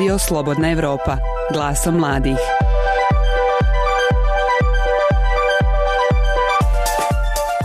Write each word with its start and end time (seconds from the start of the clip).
Radio 0.00 0.18
Slobodna 0.18 0.70
Europa, 0.70 1.16
glasom 1.52 1.94
mladih. 1.94 2.36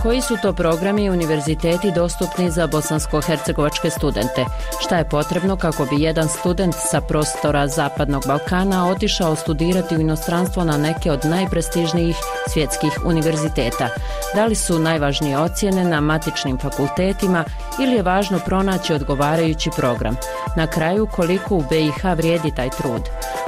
Koji 0.02 0.20
su 0.20 0.36
to 0.42 0.52
programi 0.52 1.04
i 1.04 1.10
univerziteti 1.10 1.92
dostupni 1.94 2.50
za 2.50 2.66
bosansko-hercegovačke 2.66 3.90
studente? 3.90 4.44
Šta 4.80 4.96
je 4.96 5.08
potrebno 5.08 5.56
kako 5.56 5.84
bi 5.84 6.02
jedan 6.02 6.28
student 6.28 6.74
sa 6.90 7.00
prostora 7.00 7.68
Zapadnog 7.68 8.24
Balkana 8.26 8.88
otišao 8.88 9.36
studirati 9.36 9.96
u 9.96 10.00
inostranstvo 10.00 10.64
na 10.64 10.76
neke 10.76 11.12
od 11.12 11.20
najprestižnijih 11.24 12.16
svjetskih 12.48 12.92
univerziteta? 13.04 13.88
Da 14.34 14.46
li 14.46 14.54
su 14.54 14.78
najvažnije 14.78 15.38
ocjene 15.38 15.84
na 15.84 16.00
matičnim 16.00 16.58
fakultetima 16.58 17.44
ili 17.80 17.92
je 17.92 18.02
važno 18.02 18.38
pronaći 18.46 18.94
odgovarajući 18.94 19.70
program? 19.76 20.16
Na 20.56 20.66
kraju 20.66 21.06
koliko 21.06 21.54
u 21.54 21.64
BiH 21.70 22.04
vrijedi 22.16 22.50
taj 22.56 22.70
trud? 22.70 23.02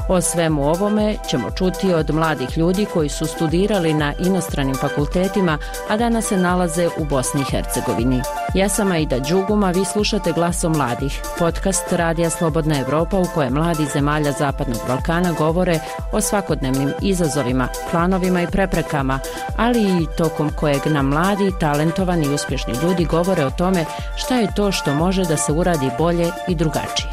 O 0.09 0.21
svemu 0.21 0.71
ovome 0.71 1.17
ćemo 1.31 1.51
čuti 1.51 1.95
od 1.95 2.15
mladih 2.15 2.59
ljudi 2.59 2.87
koji 2.95 3.09
su 3.09 3.27
studirali 3.27 3.95
na 3.95 4.13
inostranim 4.19 4.75
fakultetima, 4.75 5.59
a 5.89 5.97
danas 5.97 6.25
se 6.25 6.37
nalaze 6.37 6.89
u 6.99 7.05
Bosni 7.05 7.41
i 7.41 7.51
Hercegovini. 7.51 8.21
Ja 8.55 8.69
sam 8.69 8.93
Aida 8.93 9.19
Đuguma, 9.19 9.71
vi 9.71 9.85
slušate 9.85 10.33
Glasom 10.33 10.73
mladih, 10.73 11.21
podcast 11.39 11.93
Radija 11.93 12.31
Slobodna 12.31 12.79
Europa 12.79 13.19
u 13.19 13.25
kojem 13.35 13.53
mladi 13.53 13.87
zemalja 13.93 14.33
Zapadnog 14.33 14.81
Balkana 14.89 15.33
govore 15.33 15.81
o 16.13 16.21
svakodnevnim 16.21 16.93
izazovima, 17.03 17.69
planovima 17.91 18.43
i 18.43 18.47
preprekama, 18.47 19.19
ali 19.57 19.83
i 19.83 20.07
tokom 20.17 20.51
kojeg 20.51 20.87
nam 20.87 21.07
mladi, 21.07 21.53
talentovani 21.61 22.27
i 22.27 22.35
uspješni 22.35 22.75
ljudi 22.83 23.05
govore 23.05 23.45
o 23.45 23.51
tome 23.51 23.85
šta 24.19 24.35
je 24.35 24.55
to 24.57 24.73
što 24.73 24.95
može 24.95 25.25
da 25.25 25.37
se 25.37 25.53
uradi 25.53 25.91
bolje 25.99 26.31
i 26.49 26.55
drugačije. 26.55 27.11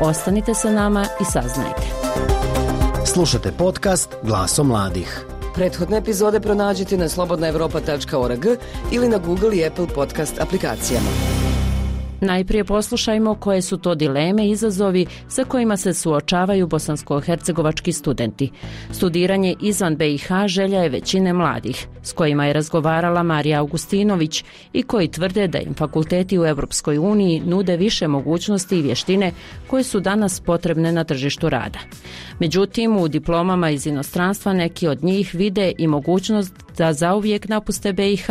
Ostanite 0.00 0.54
sa 0.54 0.70
nama 0.70 1.06
i 1.20 1.24
saznajte. 1.24 1.82
Slušate 3.06 3.52
podcast 3.52 4.14
Glaso 4.22 4.64
mladih. 4.64 5.24
Prethodne 5.54 5.98
epizode 5.98 6.40
pronađite 6.40 6.96
na 6.96 7.08
slobodnaevropa.org 7.08 8.46
ili 8.92 9.08
na 9.08 9.18
Google 9.18 9.56
i 9.56 9.66
Apple 9.66 9.86
podcast 9.94 10.40
aplikacijama. 10.40 11.27
Najprije 12.20 12.64
poslušajmo 12.64 13.34
koje 13.34 13.62
su 13.62 13.76
to 13.76 13.94
dileme 13.94 14.46
i 14.46 14.50
izazovi 14.50 15.06
sa 15.28 15.44
kojima 15.44 15.76
se 15.76 15.94
suočavaju 15.94 16.66
bosansko-hercegovački 16.66 17.92
studenti. 17.92 18.50
Studiranje 18.92 19.54
izvan 19.60 19.96
BiH 19.96 20.28
želja 20.46 20.82
je 20.82 20.88
većine 20.88 21.32
mladih, 21.32 21.86
s 22.02 22.12
kojima 22.12 22.46
je 22.46 22.52
razgovarala 22.52 23.22
Marija 23.22 23.60
Augustinović 23.60 24.44
i 24.72 24.82
koji 24.82 25.08
tvrde 25.08 25.48
da 25.48 25.58
im 25.58 25.74
fakulteti 25.74 26.38
u 26.38 26.46
Europskoj 26.46 26.98
uniji 26.98 27.42
nude 27.46 27.76
više 27.76 28.08
mogućnosti 28.08 28.78
i 28.78 28.82
vještine 28.82 29.32
koje 29.66 29.82
su 29.82 30.00
danas 30.00 30.40
potrebne 30.40 30.92
na 30.92 31.04
tržištu 31.04 31.48
rada. 31.48 31.78
Međutim, 32.38 32.96
u 32.96 33.08
diplomama 33.08 33.70
iz 33.70 33.86
inostranstva 33.86 34.52
neki 34.52 34.88
od 34.88 35.04
njih 35.04 35.34
vide 35.34 35.72
i 35.78 35.86
mogućnost 35.86 36.54
da 36.78 36.92
zauvijek 36.92 37.48
napuste 37.48 37.92
BiH 37.92 38.26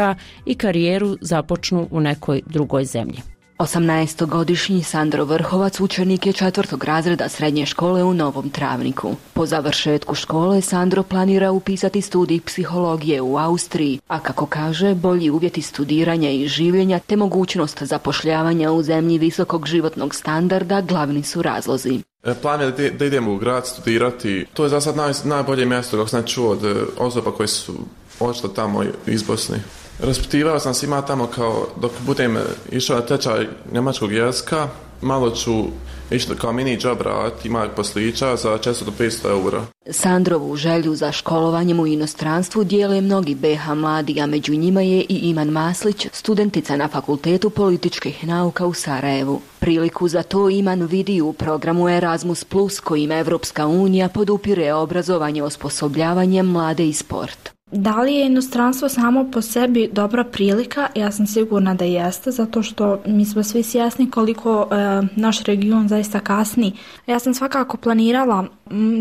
i 0.45 0.55
karijeru 0.55 1.17
započnu 1.21 1.87
u 1.91 1.99
nekoj 1.99 2.41
drugoj 2.45 2.85
zemlji. 2.85 3.36
18-godišnji 3.57 4.83
Sandro 4.83 5.25
Vrhovac 5.25 5.79
učenik 5.79 6.25
je 6.25 6.33
četvrtog 6.33 6.83
razreda 6.83 7.29
srednje 7.29 7.65
škole 7.65 8.03
u 8.03 8.13
Novom 8.13 8.49
Travniku. 8.49 9.15
Po 9.33 9.45
završetku 9.45 10.15
škole 10.15 10.61
Sandro 10.61 11.03
planira 11.03 11.51
upisati 11.51 12.01
studij 12.01 12.41
psihologije 12.45 13.21
u 13.21 13.37
Austriji, 13.37 13.99
a 14.07 14.19
kako 14.19 14.45
kaže, 14.45 14.95
bolji 14.95 15.29
uvjeti 15.29 15.61
studiranja 15.61 16.29
i 16.29 16.47
življenja 16.47 16.99
te 16.99 17.15
mogućnost 17.15 17.83
zapošljavanja 17.83 18.71
u 18.71 18.83
zemlji 18.83 19.17
visokog 19.17 19.67
životnog 19.67 20.15
standarda 20.15 20.81
glavni 20.81 21.23
su 21.23 21.41
razlozi. 21.41 21.99
E, 22.23 22.33
plan 22.33 22.61
je 22.61 22.91
da 22.91 23.05
idemo 23.05 23.33
u 23.33 23.37
grad 23.37 23.67
studirati. 23.67 24.45
To 24.53 24.63
je 24.63 24.69
za 24.69 24.81
sad 24.81 24.95
najbolje 25.23 25.65
mjesto 25.65 25.97
kako 25.97 26.09
sam 26.09 26.23
čuo 26.23 26.51
od 26.51 26.65
e, 26.65 26.75
osoba 26.97 27.31
koje 27.31 27.47
su 27.47 27.73
očito 28.19 28.47
tamo 28.47 28.83
iz 29.07 29.23
Bosne. 29.23 29.57
Raspitivao 29.99 30.59
sam 30.59 30.73
svima 30.73 31.01
tamo 31.01 31.27
kao 31.27 31.67
dok 31.81 31.91
budem 32.05 32.37
išao 32.71 33.01
tečaj 33.01 33.47
njemačkog 33.73 34.11
jezika, 34.11 34.67
malo 35.01 35.29
ću 35.29 35.51
ići 36.11 36.27
kao 36.41 36.53
mini 36.53 36.77
job 36.81 37.01
raditi, 37.01 37.47
ima 37.47 37.67
poslića 37.75 38.35
za 38.35 38.49
400 38.49 38.83
do 38.83 38.91
500 38.99 39.29
eura. 39.29 39.65
Sandrovu 39.89 40.55
želju 40.55 40.95
za 40.95 41.11
školovanjem 41.11 41.79
u 41.79 41.87
inostranstvu 41.87 42.63
dijele 42.63 43.01
mnogi 43.01 43.35
BH 43.35 43.73
mladi, 43.75 44.21
a 44.21 44.25
među 44.25 44.55
njima 44.55 44.81
je 44.81 45.05
i 45.09 45.15
Iman 45.15 45.49
Maslić, 45.49 46.07
studentica 46.11 46.75
na 46.75 46.87
Fakultetu 46.87 47.49
političkih 47.49 48.27
nauka 48.27 48.65
u 48.65 48.73
Sarajevu. 48.73 49.41
Priliku 49.59 50.07
za 50.07 50.23
to 50.23 50.49
Iman 50.49 50.81
vidi 50.81 51.21
u 51.21 51.33
programu 51.33 51.89
Erasmus 51.89 52.43
Plus 52.43 52.79
kojim 52.79 53.11
Evropska 53.11 53.67
unija 53.67 54.09
podupire 54.09 54.73
obrazovanje 54.73 55.43
osposobljavanjem 55.43 56.45
mlade 56.45 56.87
i 56.87 56.93
sport. 56.93 57.56
Da 57.71 58.01
li 58.01 58.15
je 58.15 58.25
inostranstvo 58.25 58.89
samo 58.89 59.31
po 59.31 59.41
sebi 59.41 59.89
dobra 59.91 60.23
prilika? 60.23 60.87
Ja 60.95 61.11
sam 61.11 61.27
sigurna 61.27 61.73
da 61.73 61.85
jeste, 61.85 62.31
zato 62.31 62.63
što 62.63 62.99
mi 63.05 63.25
smo 63.25 63.43
svi 63.43 63.63
svjesni 63.63 64.11
koliko 64.11 64.67
e, 64.71 64.75
naš 65.15 65.43
region 65.43 65.87
zaista 65.87 66.19
kasni. 66.19 66.73
Ja 67.07 67.19
sam 67.19 67.33
svakako 67.33 67.77
planirala 67.77 68.45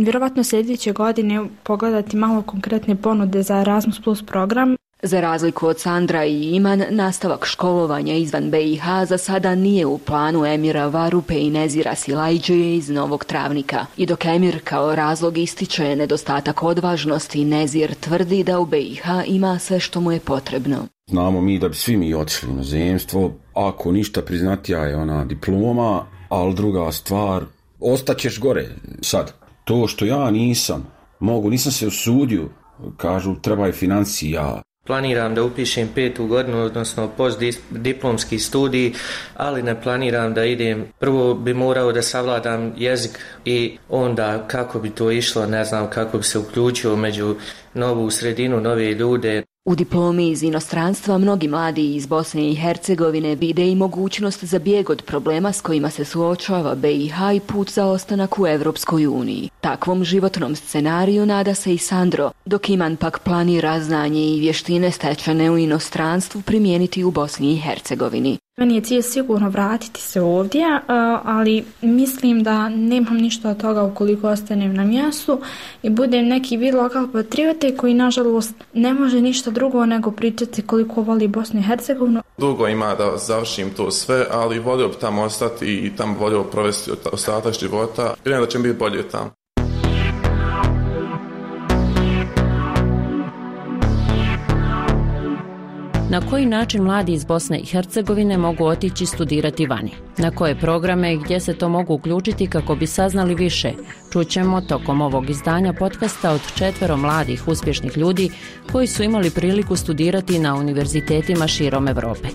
vjerovatno 0.05 0.44
sljedeće 0.44 0.93
godine 0.93 1.47
pogledati 1.62 2.16
malo 2.16 2.43
konkretne 2.43 2.97
ponude 2.97 3.43
za 3.43 3.60
Erasmus 3.60 4.00
Plus 4.00 4.22
program 4.22 4.76
za 5.06 5.21
razliku 5.21 5.67
od 5.67 5.81
Sandra 5.81 6.25
i 6.25 6.43
Iman, 6.43 6.84
nastavak 6.91 7.47
školovanja 7.47 8.15
izvan 8.15 8.50
BiH 8.50 8.84
za 9.09 9.19
sada 9.19 9.55
nije 9.55 9.87
u 9.87 9.99
planu 9.99 10.47
Emira 10.47 10.87
Varupe 10.87 11.34
i 11.41 11.50
Nezira 11.50 11.94
Silajđe 11.94 12.75
iz 12.75 12.91
Novog 12.91 13.25
Travnika. 13.25 13.87
I 13.97 14.06
dok 14.06 14.25
Emir 14.25 14.61
kao 14.65 14.94
razlog 14.94 15.39
ističe 15.39 15.97
nedostatak 15.97 16.62
odvažnosti, 16.62 17.44
Nezir 17.44 17.94
tvrdi 17.94 18.44
da 18.44 18.59
u 18.61 18.67
BiH 18.67 19.05
ima 19.27 19.59
sve 19.59 19.81
što 19.81 20.00
mu 20.00 20.12
je 20.12 20.21
potrebno. 20.21 20.77
Znamo 21.11 21.41
mi 21.41 21.59
da 21.59 21.69
bi 21.69 21.75
svi 21.75 21.97
mi 21.97 22.15
otišli 22.15 22.53
na 22.53 22.62
zemstvo, 22.62 23.33
ako 23.55 23.93
ništa 23.93 24.23
priznatija 24.23 24.84
je 24.84 24.97
ona 24.97 25.25
diploma, 25.25 26.06
ali 26.28 26.55
druga 26.55 26.93
stvar, 26.93 27.44
ostaćeš 27.81 28.41
gore 28.41 28.69
sad. 29.00 29.33
To 29.65 29.87
što 29.87 30.05
ja 30.05 30.31
nisam, 30.31 30.87
mogu, 31.21 31.50
nisam 31.50 31.73
se 31.73 31.87
usudio, 31.87 32.49
kažu 32.97 33.34
treba 33.34 33.67
je 33.67 33.73
financija, 33.73 34.62
Planiram 34.87 35.35
da 35.35 35.45
upišem 35.45 35.89
petu 35.95 36.27
godinu, 36.27 36.63
odnosno 36.63 37.09
postdiplomski 37.17 38.39
studij, 38.39 38.93
ali 39.35 39.63
ne 39.63 39.81
planiram 39.83 40.35
da 40.35 40.45
idem. 40.45 40.87
Prvo 40.99 41.35
bi 41.35 41.55
morao 41.55 41.93
da 41.93 42.03
savladam 42.03 42.73
jezik 42.77 43.19
i 43.45 43.79
onda 43.89 44.45
kako 44.49 44.79
bi 44.79 44.91
to 44.91 45.11
išlo, 45.11 45.47
ne 45.47 45.65
znam 45.65 45.91
kako 45.91 46.19
bi 46.19 46.25
se 46.25 46.39
uključio 46.39 46.97
među 46.97 47.37
novu 47.75 48.11
sredinu, 48.11 48.61
nove 48.61 48.95
ljude. 48.95 49.43
U 49.66 49.75
diplomi 49.75 50.31
iz 50.31 50.43
inostranstva 50.43 51.19
mnogi 51.19 51.49
mladi 51.49 51.94
iz 51.94 52.06
Bosne 52.06 52.50
i 52.50 52.54
Hercegovine 52.54 53.34
vide 53.34 53.69
i 53.69 53.75
mogućnost 53.75 54.44
za 54.44 54.59
bijeg 54.59 54.91
od 54.91 55.03
problema 55.03 55.53
s 55.53 55.60
kojima 55.60 55.91
se 55.91 56.04
suočava 56.04 56.75
BiH 56.75 57.15
i 57.37 57.41
put 57.41 57.71
za 57.71 57.87
ostanak 57.87 58.38
u 58.38 58.47
Europskoj 58.47 59.06
uniji. 59.06 59.49
Takvom 59.60 60.05
životnom 60.05 60.56
scenariju 60.56 61.26
nada 61.26 61.55
se 61.55 61.75
i 61.75 61.78
Sandro, 61.78 62.31
dok 62.44 62.69
Iman 62.69 62.97
pak 62.97 63.19
planira 63.19 63.81
znanje 63.81 64.21
i 64.21 64.41
vještine 64.41 64.91
stečene 64.91 65.50
u 65.50 65.59
inostranstvu 65.59 66.43
primijeniti 66.43 67.05
u 67.05 67.10
Bosni 67.10 67.53
i 67.53 67.56
Hercegovini. 67.56 68.38
Meni 68.61 68.75
je 68.75 68.81
cilj 68.81 69.03
sigurno 69.03 69.49
vratiti 69.49 70.00
se 70.00 70.21
ovdje, 70.21 70.65
ali 71.25 71.65
mislim 71.83 72.43
da 72.43 72.69
nemam 72.69 73.17
ništa 73.17 73.50
od 73.50 73.61
toga 73.61 73.83
ukoliko 73.83 74.28
ostanem 74.28 74.75
na 74.75 74.84
mjestu 74.84 75.41
i 75.83 75.91
budem 75.91 76.28
neki 76.28 76.56
vid 76.56 76.75
lokal 76.75 77.09
patriote 77.12 77.77
koji 77.77 77.94
nažalost 77.94 78.55
ne 78.75 78.94
može 78.94 79.21
ništa 79.21 79.50
drugo 79.50 79.87
nego 79.87 80.11
pričati 80.11 80.62
koliko 80.62 81.03
voli 81.03 81.28
Bosnu 81.28 81.61
i 81.61 81.62
Hercegovinu. 81.62 82.22
Dugo 82.39 82.69
ima 82.69 82.94
da 82.94 83.17
završim 83.17 83.70
to 83.70 83.91
sve, 83.91 84.26
ali 84.31 84.58
volio 84.58 84.88
bi 84.88 84.94
tamo 85.00 85.23
ostati 85.23 85.67
i 85.67 85.97
tamo 85.97 86.19
volio 86.19 86.44
provesti 86.44 86.91
ostatak 87.12 87.55
života. 87.61 88.14
Vjerujem 88.25 88.44
da 88.44 88.50
će 88.50 88.58
biti 88.58 88.79
bolje 88.79 89.08
tamo. 89.08 89.31
Na 96.11 96.20
koji 96.31 96.47
način 96.47 96.82
mladi 96.82 97.12
iz 97.12 97.25
Bosne 97.25 97.58
i 97.58 97.67
Hercegovine 97.67 98.38
mogu 98.38 98.64
otići 98.64 99.06
studirati 99.06 99.67
vani? 99.67 99.91
Na 100.19 100.31
koje 100.31 100.61
programe 100.61 101.14
i 101.14 101.19
gdje 101.19 101.41
se 101.41 101.55
to 101.55 101.69
mogu 101.69 101.94
uključiti 101.94 102.47
kako 102.47 102.75
bi 102.75 102.87
saznali 102.87 103.35
više? 103.35 103.73
Čućemo 104.12 104.61
tokom 104.61 105.00
ovog 105.00 105.31
izdanja 105.31 105.73
podcasta 105.73 106.31
od 106.31 106.41
četvero 106.55 106.97
mladih 106.97 107.49
uspješnih 107.49 107.97
ljudi 107.97 108.31
koji 108.73 108.87
su 108.87 109.03
imali 109.03 109.31
priliku 109.31 109.76
studirati 109.76 110.38
na 110.38 110.55
univerzitetima 110.55 111.47
širom 111.49 111.88
Europe. 111.88 112.29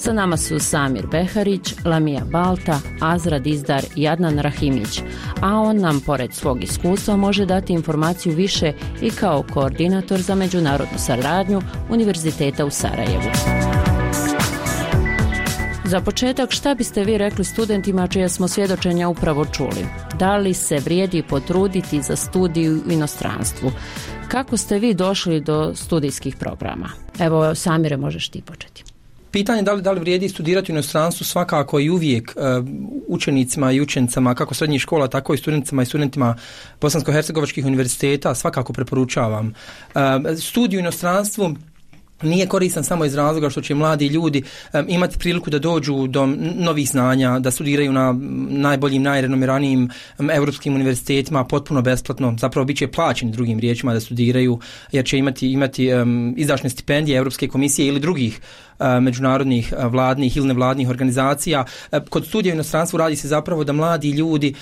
Sa 0.00 0.12
nama 0.12 0.36
su 0.36 0.58
Samir 0.58 1.06
Beharić, 1.06 1.74
Lamija 1.84 2.24
Balta, 2.24 2.80
Azra 3.00 3.38
Dizdar 3.38 3.84
i 3.96 4.08
Adnan 4.08 4.38
Rahimić, 4.38 5.00
a 5.40 5.54
on 5.54 5.76
nam 5.76 6.00
pored 6.00 6.32
svog 6.32 6.64
iskustva 6.64 7.16
može 7.16 7.46
dati 7.46 7.72
informaciju 7.72 8.34
više 8.34 8.72
i 9.02 9.10
kao 9.10 9.44
koordinator 9.52 10.20
za 10.20 10.34
međunarodnu 10.34 10.98
saradnju 10.98 11.62
Univerziteta 11.90 12.64
u 12.64 12.70
Sarajevu. 12.70 13.30
Za 15.84 16.00
početak, 16.00 16.52
šta 16.52 16.74
biste 16.74 17.04
vi 17.04 17.18
rekli 17.18 17.44
studentima 17.44 18.06
čije 18.06 18.28
smo 18.28 18.48
svjedočenja 18.48 19.08
upravo 19.08 19.44
čuli? 19.44 19.86
Da 20.18 20.36
li 20.36 20.54
se 20.54 20.78
vrijedi 20.78 21.22
potruditi 21.22 22.02
za 22.02 22.16
studiju 22.16 22.82
u 22.88 22.92
inostranstvu? 22.92 23.72
Kako 24.28 24.56
ste 24.56 24.78
vi 24.78 24.94
došli 24.94 25.40
do 25.40 25.74
studijskih 25.74 26.36
programa? 26.36 26.88
Evo, 27.18 27.54
Samire, 27.54 27.96
možeš 27.96 28.28
ti 28.28 28.42
početi. 28.42 28.97
Pitanje 29.30 29.62
da 29.62 29.72
li, 29.72 29.82
da 29.82 29.92
li 29.92 30.00
vrijedi 30.00 30.28
studirati 30.28 30.72
u 30.72 30.74
inostranstvu 30.74 31.24
svakako 31.24 31.80
i 31.80 31.90
uvijek 31.90 32.34
uh, 32.36 32.66
učenicima 33.08 33.72
i 33.72 33.80
učenicama 33.80 34.34
kako 34.34 34.54
srednjih 34.54 34.80
škola, 34.80 35.08
tako 35.08 35.34
i 35.34 35.38
studentima 35.38 35.82
i 35.82 35.86
studentima 35.86 36.36
bosansko-hercegovačkih 36.80 37.66
univerziteta 37.66 38.34
svakako 38.34 38.72
preporučavam. 38.72 39.54
Uh, 39.94 40.00
studiju 40.40 40.78
u 40.78 40.80
inostranstvu 40.80 41.54
nije 42.22 42.46
koristan 42.46 42.84
samo 42.84 43.04
iz 43.04 43.14
razloga 43.14 43.50
što 43.50 43.60
će 43.60 43.74
mladi 43.74 44.06
ljudi 44.06 44.42
imati 44.88 45.18
priliku 45.18 45.50
da 45.50 45.58
dođu 45.58 46.06
do 46.06 46.26
novih 46.56 46.88
znanja, 46.88 47.38
da 47.38 47.50
studiraju 47.50 47.92
na 47.92 48.14
najboljim, 48.48 49.02
najrenomiranijim 49.02 49.90
um, 50.18 50.30
europskim 50.30 50.74
univerzitetima 50.74 51.44
potpuno 51.44 51.82
besplatno, 51.82 52.36
zapravo 52.40 52.64
bit 52.64 52.78
će 52.78 52.88
plaćeni 52.88 53.32
drugim 53.32 53.58
riječima 53.58 53.94
da 53.94 54.00
studiraju, 54.00 54.58
jer 54.92 55.04
će 55.04 55.18
imati, 55.18 55.52
imati 55.52 55.88
izdašne 56.36 56.70
stipendije 56.70 57.18
Europske 57.18 57.48
komisije 57.48 57.88
ili 57.88 58.00
drugih 58.00 58.40
međunarodnih 59.00 59.74
vladnih 59.90 60.36
ili 60.36 60.46
nevladnih 60.46 60.88
organizacija. 60.88 61.64
Kod 62.10 62.26
studija 62.26 62.52
u 62.52 62.54
inostranstvu 62.54 62.96
radi 62.96 63.16
se 63.16 63.28
zapravo 63.28 63.64
da 63.64 63.72
mladi 63.72 64.10
ljudi 64.10 64.54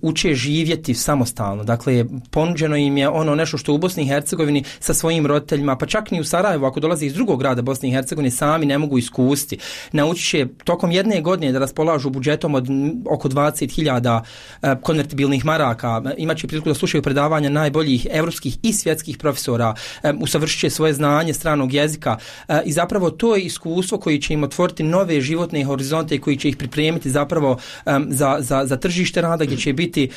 uče 0.00 0.34
živjeti 0.34 0.94
samostalno. 0.94 1.64
Dakle, 1.64 2.04
ponuđeno 2.30 2.76
im 2.76 2.96
je 2.96 3.08
ono 3.08 3.34
nešto 3.34 3.58
što 3.58 3.74
u 3.74 3.78
Bosni 3.78 4.02
i 4.02 4.06
Hercegovini 4.06 4.64
sa 4.80 4.94
svojim 4.94 5.26
roditeljima, 5.26 5.76
pa 5.76 5.86
čak 5.86 6.10
ni 6.10 6.20
u 6.20 6.24
Sarajevu, 6.24 6.64
ako 6.64 6.80
dolaze 6.88 7.06
iz 7.06 7.14
drugog 7.14 7.40
grada 7.40 7.62
Bosne 7.62 7.88
i 7.88 7.92
Hercegovine, 7.92 8.30
sami 8.30 8.66
ne 8.66 8.78
mogu 8.78 8.98
iskusti. 8.98 9.58
Naučit 9.92 10.30
će 10.30 10.46
tokom 10.64 10.90
jedne 10.90 11.20
godine 11.20 11.52
da 11.52 11.58
raspolažu 11.58 12.10
budžetom 12.10 12.54
od 12.54 12.68
oko 13.10 13.28
20.000 13.28 14.78
konvertibilnih 14.82 15.44
maraka, 15.44 16.02
imaće 16.16 16.46
priliku 16.48 16.68
da 16.68 16.74
slušaju 16.74 17.02
predavanja 17.02 17.50
najboljih 17.50 18.06
evropskih 18.10 18.58
i 18.62 18.72
svjetskih 18.72 19.18
profesora, 19.18 19.74
usavršit 20.20 20.60
će 20.60 20.70
svoje 20.70 20.94
znanje 20.94 21.34
stranog 21.34 21.72
jezika 21.72 22.16
i 22.64 22.72
zapravo 22.72 23.10
to 23.10 23.36
je 23.36 23.42
iskustvo 23.42 23.98
koji 23.98 24.20
će 24.20 24.34
im 24.34 24.44
otvoriti 24.44 24.82
nove 24.82 25.20
životne 25.20 25.64
horizonte 25.64 26.14
i 26.14 26.20
koji 26.20 26.36
će 26.36 26.48
ih 26.48 26.56
pripremiti 26.56 27.10
zapravo 27.10 27.58
za, 28.08 28.36
za, 28.40 28.66
za 28.66 28.76
tržište 28.76 29.20
rada 29.20 29.44
gdje 29.44 29.56
će 29.56 29.72
biti 29.72 30.10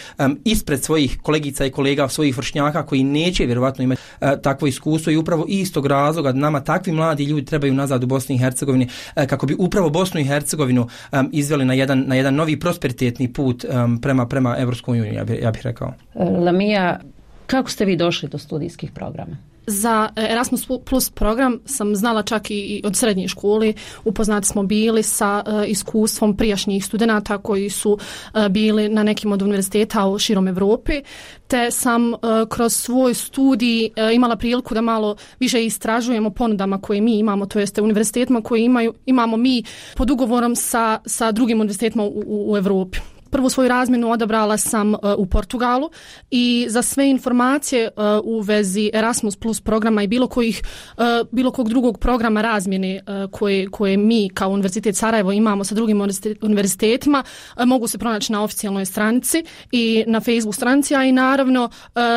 ispred 0.45 0.83
svojih 0.83 1.17
kolegica 1.21 1.65
i 1.65 1.71
kolega, 1.71 2.07
svojih 2.07 2.37
vršnjaka 2.37 2.85
koji 2.85 3.03
neće 3.03 3.45
vjerovatno 3.45 3.83
imati 3.83 4.01
takvo 4.41 4.67
iskustvo 4.67 5.11
i 5.11 5.17
upravo 5.17 5.45
istog 5.47 5.85
razloga 5.85 6.31
nama 6.31 6.60
takvi 6.61 6.93
mladi 6.93 7.23
ljudi 7.23 7.45
trebaju 7.45 7.73
nazad 7.73 8.03
u 8.03 8.07
Bosni 8.07 8.35
i 8.35 8.39
Hercegovini 8.39 8.85
uh, 8.85 9.25
kako 9.25 9.45
bi 9.45 9.55
upravo 9.59 9.89
Bosnu 9.89 10.19
i 10.19 10.23
Hercegovinu 10.23 10.87
izveli 11.31 11.65
na 11.65 11.73
jedan, 11.73 12.03
na 12.07 12.15
jedan 12.15 12.35
novi 12.35 12.59
prosperitetni 12.59 13.33
put 13.33 13.65
prema, 14.01 14.27
prema 14.27 14.55
Evropskoj 14.59 14.99
uniji, 14.99 15.15
ja, 15.15 15.23
bi, 15.23 15.39
ja 15.43 15.51
bih 15.51 15.61
rekao. 15.63 15.93
Lamija, 16.15 16.99
kako 17.47 17.69
ste 17.69 17.85
vi 17.85 17.95
došli 17.95 18.29
do 18.29 18.37
studijskih 18.37 18.91
programa? 18.91 19.37
Za 19.67 20.09
Erasmus 20.15 20.67
Plus 20.85 21.09
program 21.09 21.59
sam 21.65 21.95
znala 21.95 22.23
čak 22.23 22.51
i 22.51 22.81
od 22.85 22.95
srednje 22.95 23.27
škole, 23.27 23.73
upoznati 24.05 24.47
smo 24.47 24.63
bili 24.63 25.03
sa 25.03 25.43
uh, 25.47 25.69
iskustvom 25.69 26.37
prijašnjih 26.37 26.85
studenta 26.85 27.37
koji 27.37 27.69
su 27.69 27.91
uh, 27.91 28.47
bili 28.47 28.89
na 28.89 29.03
nekim 29.03 29.31
od 29.31 29.41
univerziteta 29.41 30.07
u 30.07 30.19
širom 30.19 30.47
Evropi, 30.47 31.01
te 31.47 31.71
sam 31.71 32.13
kroz 32.49 32.73
svoj 32.75 33.13
studij 33.13 33.89
imala 34.13 34.35
priliku 34.35 34.73
da 34.73 34.81
malo 34.81 35.15
više 35.39 35.65
istražujemo 35.65 36.29
ponudama 36.29 36.81
koje 36.81 37.01
mi 37.01 37.19
imamo, 37.19 37.45
to 37.45 37.59
jeste 37.59 37.81
univerzitetima 37.81 38.41
koje 38.41 38.65
imaju, 38.65 38.93
imamo 39.05 39.37
mi 39.37 39.63
pod 39.95 40.11
ugovorom 40.11 40.55
sa, 40.55 40.99
sa 41.05 41.31
drugim 41.31 41.59
univerzitetima 41.59 42.03
u, 42.03 42.23
u, 42.25 42.51
u 42.51 42.57
Evropi 42.57 42.99
prvu 43.31 43.49
svoju 43.49 43.69
razmjenu 43.69 44.11
odabrala 44.11 44.57
sam 44.57 44.93
uh, 44.93 44.99
u 45.17 45.25
Portugalu 45.25 45.89
i 46.31 46.65
za 46.69 46.81
sve 46.81 47.09
informacije 47.09 47.89
uh, 47.95 48.03
u 48.23 48.39
vezi 48.39 48.91
Erasmus 48.93 49.35
Plus 49.35 49.61
programa 49.61 50.03
i 50.03 50.07
bilo 50.07 50.27
kojih 50.27 50.61
uh, 50.97 51.03
bilo 51.31 51.51
kog 51.51 51.69
drugog 51.69 51.99
programa 51.99 52.41
razmjene 52.41 53.01
koje, 53.31 53.69
koje 53.69 53.97
mi 53.97 54.29
kao 54.33 54.49
Univerzitet 54.49 54.95
Sarajevo 54.95 55.31
imamo 55.31 55.63
sa 55.63 55.75
drugim 55.75 56.01
univerzitetima 56.41 57.23
mogu 57.65 57.87
se 57.87 57.97
pronaći 57.97 58.31
na 58.31 58.43
oficijalnoj 58.43 58.85
stranici 58.85 59.43
i 59.71 60.03
na 60.07 60.19
Facebook 60.19 60.55
stranici, 60.55 60.95
a 60.95 61.03
i 61.03 61.11
naravno 61.11 61.69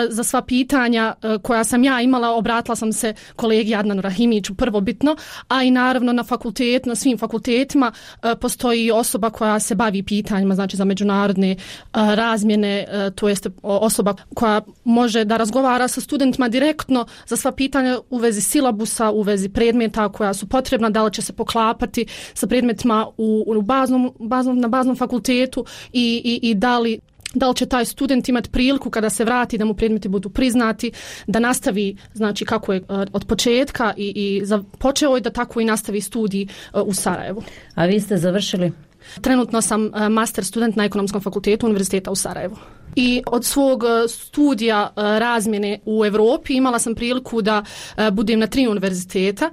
za 0.09 0.25
sva 0.25 0.43
pitanja 0.43 1.15
koja 1.43 1.65
sam 1.65 1.85
ja 1.85 2.01
imala 2.01 2.31
obratila 2.31 2.77
sam 2.77 2.93
se 2.93 3.15
kolegi 3.37 3.75
Adnanu 3.75 4.03
Rahimiću 4.03 4.55
prvobitno, 4.55 5.17
a 5.49 5.63
i 5.63 5.71
naravno 5.71 6.13
na 6.13 6.25
fakultet, 6.25 6.87
na 6.87 6.95
svim 6.95 7.19
fakultetima 7.19 7.93
postoji 8.41 8.91
osoba 8.91 9.31
koja 9.31 9.61
se 9.61 9.75
bavi 9.75 10.03
pitanjima, 10.03 10.55
znači 10.55 10.77
za 10.77 10.85
među 10.85 11.04
međunarodne 11.05 11.57
a, 11.93 12.15
razmjene, 12.15 12.87
a, 12.89 13.11
to 13.11 13.29
jest 13.29 13.47
osoba 13.63 14.15
koja 14.35 14.61
može 14.85 15.25
da 15.25 15.37
razgovara 15.37 15.89
sa 15.89 16.01
studentima 16.01 16.49
direktno 16.49 17.07
za 17.27 17.37
sva 17.37 17.53
pitanja 17.53 17.99
u 18.11 18.19
vezi 18.19 18.41
silabusa, 18.41 19.11
u 19.11 19.23
vezi 19.23 19.49
predmeta 19.49 20.09
koja 20.09 20.35
su 20.35 20.47
potrebna, 20.49 20.91
da 20.91 21.03
li 21.03 21.13
će 21.13 21.23
se 21.23 21.33
poklapati 21.33 22.07
sa 22.35 22.47
predmetima 22.47 23.07
u, 23.17 23.45
u 23.47 23.63
baznom, 23.63 24.13
baznom, 24.19 24.59
na 24.59 24.69
baznom 24.69 24.97
fakultetu 24.97 25.65
i, 25.93 26.23
i, 26.25 26.51
i 26.51 26.55
da 26.55 26.79
li 26.79 27.01
da 27.35 27.49
li 27.49 27.57
će 27.57 27.67
taj 27.67 27.85
student 27.85 28.29
imati 28.29 28.51
priliku 28.51 28.91
kada 28.91 29.11
se 29.11 29.25
vrati 29.25 29.59
da 29.59 29.65
mu 29.65 29.75
predmeti 29.75 30.09
budu 30.09 30.31
priznati, 30.31 30.93
da 31.27 31.39
nastavi 31.39 31.97
znači 32.15 32.45
kako 32.45 32.73
je 32.73 32.83
od 33.13 33.25
početka 33.27 33.95
i, 33.97 34.13
i 34.17 34.47
za, 34.47 34.63
počeo 34.79 35.17
je 35.17 35.21
da 35.21 35.31
tako 35.31 35.61
i 35.61 35.65
nastavi 35.65 36.01
studij 36.01 36.47
u 36.75 36.95
Sarajevu. 36.95 37.43
A 37.75 37.87
vi 37.87 38.01
ste 38.01 38.17
završili? 38.17 38.73
Trenutno 39.21 39.63
sam 39.63 39.91
e, 39.95 40.09
master 40.09 40.45
student 40.45 40.77
na 40.77 40.85
ekonomskom 40.85 41.21
fakultetu 41.21 41.67
Univerziteta 41.67 42.11
u 42.11 42.17
Sarajevu. 42.17 42.57
I 42.97 43.23
od 43.27 43.45
svog 43.45 43.85
e, 43.85 44.09
studija 44.09 44.91
e, 44.97 45.01
razmjene 45.19 45.79
u 45.85 46.05
Evropi 46.05 46.55
imala 46.55 46.79
sam 46.79 46.95
priliku 46.95 47.43
da 47.43 47.65
budem 48.13 48.41
na 48.41 48.47
tri 48.47 48.69
univerziteta, 48.69 49.51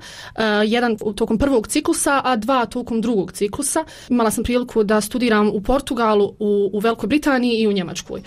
jedan 0.66 0.98
tokom 1.16 1.38
prvog 1.38 1.68
ciklusa, 1.68 2.22
a 2.24 2.36
dva 2.36 2.66
tokom 2.66 3.02
drugog 3.02 3.32
ciklusa. 3.32 3.86
Imala 4.10 4.32
sam 4.32 4.44
priliku 4.44 4.84
da 4.84 5.02
studiram 5.02 5.50
u 5.54 5.62
Portugalu, 5.62 6.36
u, 6.40 6.70
u 6.74 6.80
Velikoj 6.80 7.08
Britaniji 7.08 7.62
i 7.62 7.68
u 7.68 7.72
Njemačkoj 7.72 8.22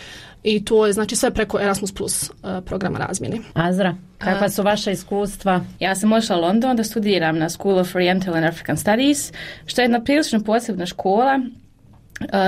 i 0.44 0.64
to 0.64 0.86
je 0.86 0.92
znači 0.92 1.16
sve 1.16 1.30
preko 1.30 1.60
Erasmus 1.60 1.92
Plus 1.92 2.30
programa 2.64 2.98
razmjene. 2.98 3.38
Azra, 3.54 3.94
kakva 4.18 4.48
su 4.48 4.62
vaša 4.62 4.90
iskustva? 4.90 5.60
Ja 5.80 5.94
sam 5.94 6.12
ošla 6.12 6.36
u 6.36 6.40
London 6.40 6.76
da 6.76 6.84
studiram 6.84 7.38
na 7.38 7.48
School 7.48 7.78
of 7.78 7.94
Oriental 7.94 8.34
and 8.34 8.44
African 8.44 8.76
Studies, 8.76 9.32
što 9.66 9.80
je 9.80 9.84
jedna 9.84 10.04
prilično 10.04 10.40
posebna 10.40 10.86
škola, 10.86 11.40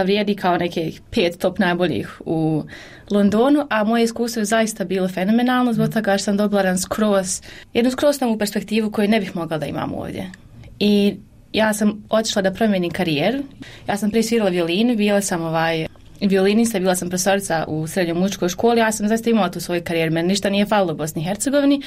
vrijedi 0.04 0.35
kao 0.35 0.56
neke 0.56 0.92
pet 1.11 1.38
top 1.38 1.58
najboljih 1.58 2.20
u 2.25 2.64
Londonu, 3.11 3.66
a 3.70 3.85
moje 3.85 4.04
iskustvo 4.04 4.40
je 4.40 4.44
zaista 4.44 4.85
bilo 4.85 5.08
fenomenalno, 5.08 5.73
zbog 5.73 5.92
toga 5.92 6.18
što 6.18 6.25
sam 6.25 6.37
dobila 6.37 6.61
jedan 6.61 6.78
skroz, 6.78 7.40
jednu 7.75 7.90
skroz 7.90 8.20
novu 8.20 8.38
perspektivu 8.38 8.90
koju 8.90 9.08
ne 9.08 9.20
bih 9.20 9.37
mogla 9.37 9.58
da 9.58 9.66
imam 9.66 9.94
ovdje. 9.94 10.30
I 10.78 11.16
ja 11.52 11.73
sam 11.75 12.04
otišla 12.11 12.42
da 12.42 12.52
promijenim 12.52 12.90
karijer. 12.90 13.42
Ja 13.88 13.96
sam 13.96 14.11
prije 14.11 14.23
svirala 14.23 14.50
violinu, 14.50 14.96
bila 14.96 15.20
sam 15.20 15.42
ovaj 15.42 15.87
violinista, 16.20 16.78
bila 16.78 16.94
sam 16.94 17.08
profesorica 17.08 17.64
u 17.68 17.87
srednjoj 17.87 18.18
muzičkoj 18.18 18.49
školi, 18.49 18.80
ja 18.80 18.92
sam 18.92 19.08
zaista 19.08 19.30
imala 19.30 19.50
tu 19.50 19.61
svoj 19.61 19.80
karijer, 19.80 20.11
meni 20.11 20.28
ništa 20.28 20.50
nije 20.50 20.66
falilo 20.66 20.92
u 20.92 20.96
Bosni 20.96 21.23
i 21.23 21.25
Hercegovini, 21.25 21.82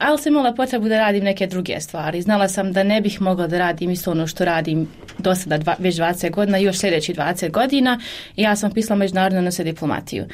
ali 0.00 0.18
sam 0.18 0.32
imala 0.32 0.54
potrebu 0.54 0.88
da 0.88 0.98
radim 0.98 1.24
neke 1.24 1.46
druge 1.46 1.80
stvari. 1.80 2.22
Znala 2.22 2.48
sam 2.48 2.72
da 2.72 2.82
ne 2.82 3.00
bih 3.00 3.20
mogla 3.20 3.46
da 3.46 3.58
radim 3.58 3.90
isto 3.90 4.10
ono 4.10 4.26
što 4.26 4.44
radim 4.44 4.88
do 5.18 5.34
sada 5.34 5.58
dva, 5.58 5.74
već 5.78 5.96
20 5.96 6.30
godina 6.30 6.58
još 6.58 6.78
sljedeći 6.78 7.14
20 7.14 7.50
godina 7.50 8.00
ja 8.36 8.56
sam 8.56 8.72
pisala 8.72 8.98
međunarodno 8.98 9.40
nose 9.40 9.64
diplomatiju. 9.64 10.24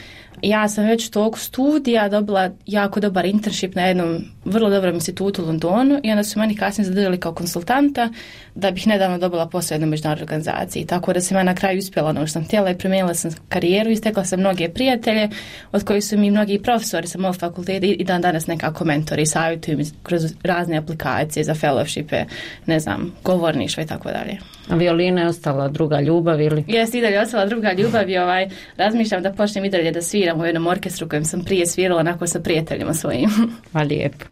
Ja 0.43 0.69
sam 0.69 0.85
već 0.85 1.09
tog 1.09 1.39
studija 1.39 2.09
dobila 2.09 2.51
jako 2.67 3.01
dobar 3.01 3.25
internship 3.25 3.75
na 3.75 3.83
jednom 3.83 4.25
vrlo 4.45 4.71
dobrom 4.71 4.95
institutu 4.95 5.43
u 5.43 5.47
Londonu 5.47 6.01
i 6.03 6.11
onda 6.11 6.25
su 6.25 6.39
meni 6.39 6.57
kasnije 6.57 6.87
zadržali 6.87 7.21
kao 7.21 7.35
konsultanta 7.35 8.11
da 8.55 8.71
bih 8.71 8.87
nedavno 8.87 9.19
dobila 9.19 9.49
posao 9.49 9.75
jednu 9.75 9.87
međunarodnu 9.87 10.25
organizaciji. 10.25 10.87
Tako 10.87 11.13
da 11.13 11.21
sam 11.21 11.37
ja 11.37 11.43
na 11.43 11.55
kraju 11.55 11.79
uspjela 11.79 12.09
ono 12.09 12.27
što 12.27 12.33
sam 12.33 12.45
htjela 12.45 12.71
i 12.71 12.79
promijenila 12.79 13.15
sam 13.15 13.31
karijeru 13.49 13.91
i 13.91 13.97
stekla 13.97 14.25
sam 14.25 14.41
mnoge 14.41 14.69
prijatelje 14.69 15.29
od 15.73 15.85
kojih 15.85 16.05
su 16.05 16.19
mi 16.19 16.31
mnogi 16.31 16.63
profesori 16.63 17.07
sa 17.07 17.19
mojeg 17.19 17.37
fakulteta 17.37 17.87
i 17.87 18.05
dan 18.05 18.23
danas 18.23 18.47
nekako 18.47 18.85
mentori 18.85 19.23
i 19.23 19.27
savjetuju 19.57 19.79
mi 19.79 19.85
kroz 20.03 20.23
razne 20.43 20.77
aplikacije 20.77 21.45
za 21.45 21.55
fellowshipe, 21.55 22.25
ne 22.67 22.81
znam, 22.81 23.13
govorništvo 23.25 23.83
i 23.83 23.87
tako 23.87 24.09
dalje. 24.09 24.39
A 24.69 24.75
violina 24.77 25.21
je 25.21 25.29
ostala 25.29 25.69
druga 25.69 26.01
ljubav 26.01 26.41
ili? 26.41 26.65
Jeste 26.67 26.99
i 26.99 27.01
dalje 27.01 27.21
ostala 27.21 27.47
druga 27.47 27.73
ljubav 27.73 28.11
i 28.11 28.19
ovaj, 28.19 28.49
razmišljam 28.77 29.23
da 29.23 29.33
počnem 29.33 29.65
i 29.65 29.71
dalje 29.71 29.91
da 29.91 30.03
sviram 30.03 30.41
u 30.41 30.45
jednom 30.45 30.67
orkestru 30.67 31.09
kojem 31.09 31.25
sam 31.25 31.45
prije 31.45 31.67
svirala 31.67 32.01
onako 32.01 32.27
sa 32.27 32.41
prijateljima 32.41 32.95
svojim. 32.95 33.31
Pa 33.73 33.83
lijepo. 33.83 34.25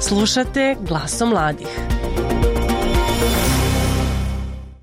Slušate 0.00 0.76
glasom 0.88 1.28
mladih. 1.28 1.68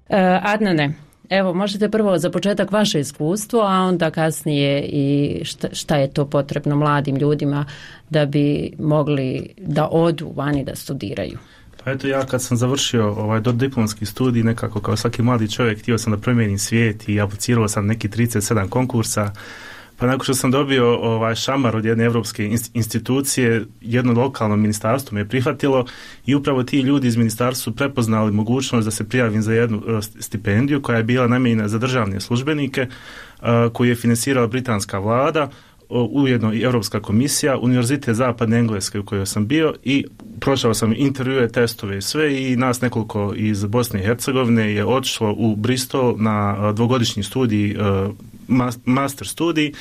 E, 0.10 0.40
Adnane, 0.44 0.94
evo 1.30 1.54
možete 1.54 1.90
prvo 1.90 2.18
za 2.18 2.30
početak 2.30 2.72
vaše 2.72 3.00
iskustvo, 3.00 3.62
a 3.62 3.80
onda 3.80 4.12
kasnije 4.12 4.82
i 4.82 5.40
šta, 5.46 5.68
šta 5.72 5.96
je 5.96 6.14
to 6.14 6.26
potrebno 6.26 6.76
mladim 6.76 7.16
ljudima 7.16 7.66
da 8.10 8.26
bi 8.26 8.72
mogli 8.80 9.50
da 9.58 9.88
odu 9.92 10.34
vani 10.36 10.64
da 10.64 10.76
studiraju. 10.76 11.38
Pa 11.84 11.92
eto 11.92 12.08
ja 12.08 12.26
kad 12.26 12.42
sam 12.42 12.58
završio 12.58 13.08
ovaj 13.08 13.42
diplomski 13.54 14.06
studij 14.06 14.44
nekako 14.44 14.80
kao 14.80 14.98
svaki 14.98 15.22
mladi 15.22 15.52
čovjek 15.52 15.80
htio 15.80 15.98
sam 15.98 16.14
da 16.14 16.20
promijenim 16.20 16.58
svijet 16.58 17.10
i 17.10 17.22
aplicirao 17.22 17.68
sam 17.68 17.86
neki 17.86 18.10
37 18.10 18.70
konkursa 18.70 19.32
pa 20.04 20.08
nakon 20.08 20.24
što 20.24 20.34
sam 20.34 20.52
dobio 20.52 20.96
ovaj 20.96 21.36
šamar 21.36 21.76
od 21.76 21.86
jedne 21.86 22.04
europske 22.04 22.50
institucije, 22.74 23.66
jedno 23.82 24.14
lokalno 24.14 24.56
ministarstvo 24.56 25.16
me 25.16 25.22
je 25.22 25.30
prihvatilo 25.30 25.86
i 26.26 26.36
upravo 26.36 26.64
ti 26.64 26.80
ljudi 26.80 27.08
iz 27.08 27.18
ministarstva 27.18 27.64
su 27.64 27.76
prepoznali 27.76 28.32
mogućnost 28.32 28.86
da 28.86 28.92
se 28.92 29.10
prijavim 29.10 29.42
za 29.42 29.54
jednu 29.54 29.84
e, 29.88 30.02
stipendiju 30.20 30.82
koja 30.82 30.98
je 30.98 31.04
bila 31.04 31.28
namijenjena 31.28 31.68
za 31.68 31.78
državne 31.78 32.20
službenike, 32.20 32.82
e, 32.82 32.90
koju 33.74 33.90
je 33.90 33.96
financirala 33.96 34.48
britanska 34.48 35.00
vlada, 35.00 35.50
ujedno 35.90 36.54
i 36.54 36.62
Europska 36.62 37.00
komisija, 37.00 37.58
Univerzitet 37.58 38.16
Zapadne 38.16 38.60
Engleske 38.60 39.00
u 39.00 39.06
kojoj 39.06 39.26
sam 39.26 39.48
bio 39.48 39.74
i 39.84 40.06
prošao 40.40 40.74
sam 40.74 40.94
intervjue, 40.98 41.48
testove 41.48 41.98
i 41.98 42.02
sve 42.02 42.52
i 42.52 42.56
nas 42.56 42.82
nekoliko 42.82 43.34
iz 43.36 43.66
Bosne 43.66 44.00
i 44.00 44.06
Hercegovine 44.06 44.74
je 44.74 44.86
otišlo 44.86 45.36
u 45.38 45.56
Bristol 45.56 46.16
na 46.18 46.58
e, 46.70 46.74
dvogodišnji 46.74 47.24
studij, 47.24 47.76
master 48.84 49.26
studij 49.26 49.66
E, 49.66 49.74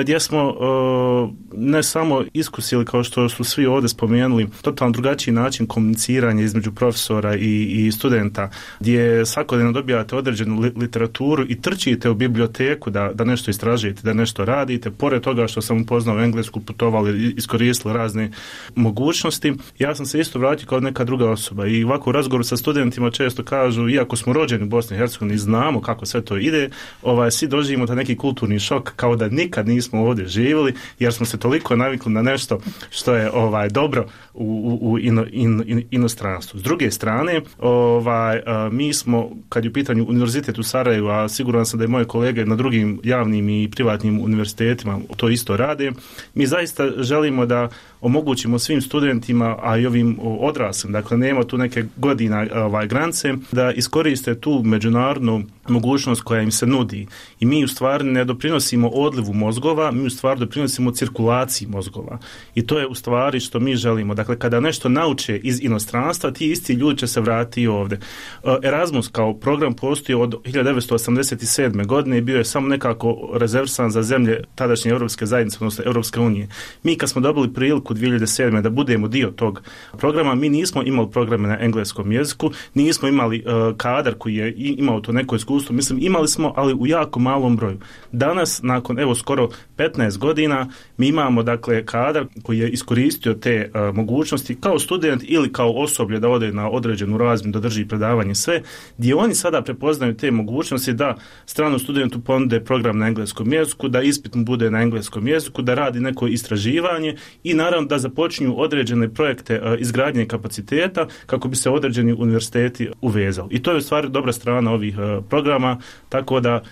gdje 0.00 0.20
smo 0.20 0.38
e, 0.40 1.48
ne 1.56 1.82
samo 1.82 2.24
iskusili 2.32 2.84
kao 2.84 3.04
što 3.04 3.28
su 3.28 3.44
svi 3.44 3.66
ovdje 3.66 3.88
spomenuli 3.88 4.48
totalno 4.62 4.92
drugačiji 4.92 5.34
način 5.34 5.66
komuniciranja 5.66 6.42
između 6.42 6.72
profesora 6.72 7.36
i, 7.36 7.86
i 7.86 7.92
studenta 7.92 8.50
gdje 8.80 9.26
svakodnevno 9.26 9.72
dobijate 9.72 10.16
određenu 10.16 10.60
literaturu 10.76 11.44
i 11.48 11.60
trčite 11.60 12.10
u 12.10 12.14
biblioteku 12.14 12.90
da, 12.90 13.10
da 13.14 13.24
nešto 13.24 13.50
istražujete, 13.50 14.02
da 14.04 14.12
nešto 14.12 14.44
radite. 14.44 14.90
Pored 14.90 15.22
toga 15.22 15.46
što 15.46 15.62
sam 15.62 15.82
upoznao 15.82 16.22
englesku 16.22 16.60
putovali, 16.60 17.34
iskoristili 17.36 17.94
razne 17.94 18.30
mogućnosti. 18.74 19.54
Ja 19.78 19.94
sam 19.94 20.06
se 20.06 20.20
isto 20.20 20.38
vratio 20.38 20.66
kao 20.66 20.80
neka 20.80 21.04
druga 21.04 21.30
osoba 21.30 21.66
i 21.66 21.84
ovako 21.84 22.10
u 22.10 22.12
razgovoru 22.12 22.44
sa 22.44 22.56
studentima 22.56 23.10
često 23.10 23.44
kažu 23.44 23.88
iako 23.88 24.16
smo 24.16 24.32
rođeni 24.32 24.64
u 24.64 24.68
Bosni 24.68 24.96
i 24.96 24.98
Hercegovini 24.98 25.38
znamo 25.38 25.80
kako 25.80 26.06
sve 26.06 26.24
to 26.24 26.36
ide 26.36 26.70
ovaj, 27.02 27.30
svi 27.30 27.48
doživimo 27.48 27.86
ta 27.86 27.94
neki 27.94 28.16
kulturni 28.16 28.58
šok 28.58 28.92
kao 28.96 29.16
da 29.16 29.28
nikad 29.28 29.67
nismo 29.68 30.00
ovdje 30.00 30.26
živjeli 30.26 30.74
jer 30.98 31.12
smo 31.12 31.26
se 31.26 31.38
toliko 31.38 31.76
navikli 31.76 32.12
na 32.12 32.22
nešto 32.22 32.58
što 32.90 33.14
je 33.14 33.30
ovaj 33.30 33.68
dobro 33.68 34.06
u, 34.34 34.78
u 34.82 34.98
ino, 34.98 35.26
in, 35.30 35.84
inostranstvu. 35.90 36.60
S 36.60 36.62
druge 36.62 36.90
strane, 36.90 37.40
ovaj, 37.58 38.40
mi 38.70 38.94
smo, 38.94 39.30
kad 39.48 39.64
je 39.64 39.70
u 39.70 39.72
pitanju 39.72 40.06
univerzitet 40.08 40.58
u 40.58 40.62
Sarajevu, 40.62 41.08
a 41.08 41.28
siguran 41.28 41.66
sam 41.66 41.78
da 41.78 41.84
je 41.84 41.88
moje 41.88 42.04
kolege 42.04 42.46
na 42.46 42.56
drugim 42.56 43.00
javnim 43.04 43.48
i 43.48 43.70
privatnim 43.70 44.20
univerzitetima 44.20 45.00
to 45.16 45.28
isto 45.28 45.56
rade, 45.56 45.92
mi 46.34 46.46
zaista 46.46 46.90
želimo 46.98 47.46
da 47.46 47.68
omogućimo 48.00 48.58
svim 48.58 48.80
studentima, 48.80 49.56
a 49.62 49.78
i 49.78 49.86
ovim 49.86 50.18
odraslim, 50.20 50.92
dakle 50.92 51.16
nema 51.16 51.44
tu 51.44 51.58
neke 51.58 51.84
godina 51.96 52.46
ovaj, 52.54 52.86
granice, 52.86 53.34
da 53.52 53.72
iskoriste 53.72 54.34
tu 54.34 54.62
međunarodnu 54.64 55.42
mogućnost 55.68 56.22
koja 56.22 56.42
im 56.42 56.50
se 56.50 56.66
nudi. 56.66 57.06
I 57.40 57.46
mi 57.46 57.64
u 57.64 57.68
stvari 57.68 58.04
ne 58.04 58.24
doprinosimo 58.24 58.88
odlivu 58.88 59.32
mozgova, 59.58 59.90
mi 59.90 60.06
u 60.06 60.10
stvari 60.10 60.40
doprinosimo 60.40 60.90
cirkulaciji 60.90 61.68
mozgova. 61.68 62.18
I 62.54 62.66
to 62.66 62.78
je 62.78 62.86
u 62.86 62.94
stvari 62.94 63.40
što 63.40 63.60
mi 63.60 63.76
želimo. 63.76 64.14
Dakle, 64.14 64.38
kada 64.38 64.60
nešto 64.60 64.88
nauče 64.88 65.36
iz 65.36 65.60
inostranstva, 65.64 66.30
ti 66.30 66.50
isti 66.50 66.72
ljudi 66.72 66.98
će 66.98 67.06
se 67.06 67.20
vratiti 67.20 67.66
ovdje. 67.66 67.98
E, 68.44 68.56
Erasmus 68.62 69.08
kao 69.08 69.34
program 69.34 69.74
postoji 69.74 70.16
od 70.16 70.34
1987. 70.44 71.86
godine 71.86 72.18
i 72.18 72.20
bio 72.20 72.38
je 72.38 72.44
samo 72.44 72.68
nekako 72.68 73.30
rezervsan 73.34 73.90
za 73.90 74.02
zemlje 74.02 74.44
tadašnje 74.54 74.90
Europske 74.90 75.26
zajednice, 75.26 75.56
odnosno 75.60 75.84
Europske 75.86 76.20
unije. 76.20 76.48
Mi 76.82 76.96
kad 76.96 77.10
smo 77.10 77.20
dobili 77.20 77.52
priliku 77.52 77.94
2007. 77.94 78.60
da 78.60 78.70
budemo 78.70 79.08
dio 79.08 79.30
tog 79.30 79.62
programa, 79.98 80.34
mi 80.34 80.48
nismo 80.48 80.82
imali 80.82 81.10
programe 81.10 81.48
na 81.48 81.58
engleskom 81.60 82.12
jeziku, 82.12 82.50
nismo 82.74 83.08
imali 83.08 83.44
uh, 83.46 83.76
kadar 83.76 84.14
koji 84.18 84.34
je 84.34 84.54
imao 84.56 85.00
to 85.00 85.12
neko 85.12 85.36
iskustvo, 85.36 85.74
mislim 85.74 85.98
imali 86.02 86.28
smo, 86.28 86.52
ali 86.56 86.74
u 86.74 86.86
jako 86.86 87.20
malom 87.20 87.56
broju. 87.56 87.78
Danas, 88.12 88.60
nakon 88.62 88.98
evo 88.98 89.14
skoro 89.14 89.47
15 89.76 90.18
godina, 90.18 90.68
mi 90.96 91.08
imamo 91.08 91.42
dakle 91.42 91.86
kadar 91.86 92.26
koji 92.42 92.58
je 92.58 92.70
iskoristio 92.70 93.34
te 93.34 93.70
uh, 93.74 93.96
mogućnosti 93.96 94.60
kao 94.60 94.78
student 94.78 95.22
ili 95.26 95.52
kao 95.52 95.72
osoblje 95.72 96.20
da 96.20 96.28
ode 96.28 96.52
na 96.52 96.70
određenu 96.70 97.18
razmjenu, 97.18 97.52
da 97.52 97.60
drži 97.60 97.88
predavanje 97.88 98.34
sve, 98.34 98.62
gdje 98.98 99.14
oni 99.14 99.34
sada 99.34 99.62
prepoznaju 99.62 100.16
te 100.16 100.30
mogućnosti 100.30 100.92
da 100.92 101.16
stranom 101.46 101.78
studentu 101.78 102.20
ponude 102.20 102.60
program 102.64 102.98
na 102.98 103.06
engleskom 103.06 103.52
jeziku, 103.52 103.88
da 103.88 104.02
ispit 104.02 104.34
mu 104.34 104.44
bude 104.44 104.70
na 104.70 104.82
engleskom 104.82 105.28
jeziku, 105.28 105.62
da 105.62 105.74
radi 105.74 106.00
neko 106.00 106.26
istraživanje 106.26 107.16
i 107.44 107.54
naravno 107.54 107.88
da 107.88 107.98
započinju 107.98 108.60
određene 108.60 109.14
projekte 109.14 109.54
e, 109.54 109.76
izgradnje 109.78 110.26
kapaciteta 110.26 111.06
kako 111.26 111.48
bi 111.48 111.56
se 111.56 111.70
određeni 111.70 112.12
univerziteti 112.12 112.88
uvezali. 113.00 113.48
I 113.50 113.62
to 113.62 113.70
je 113.70 113.76
u 113.76 113.80
stvari 113.80 114.08
dobra 114.08 114.32
strana 114.32 114.72
ovih 114.72 114.94
e, 114.98 115.20
programa, 115.28 115.80
tako 116.08 116.40
da 116.40 116.62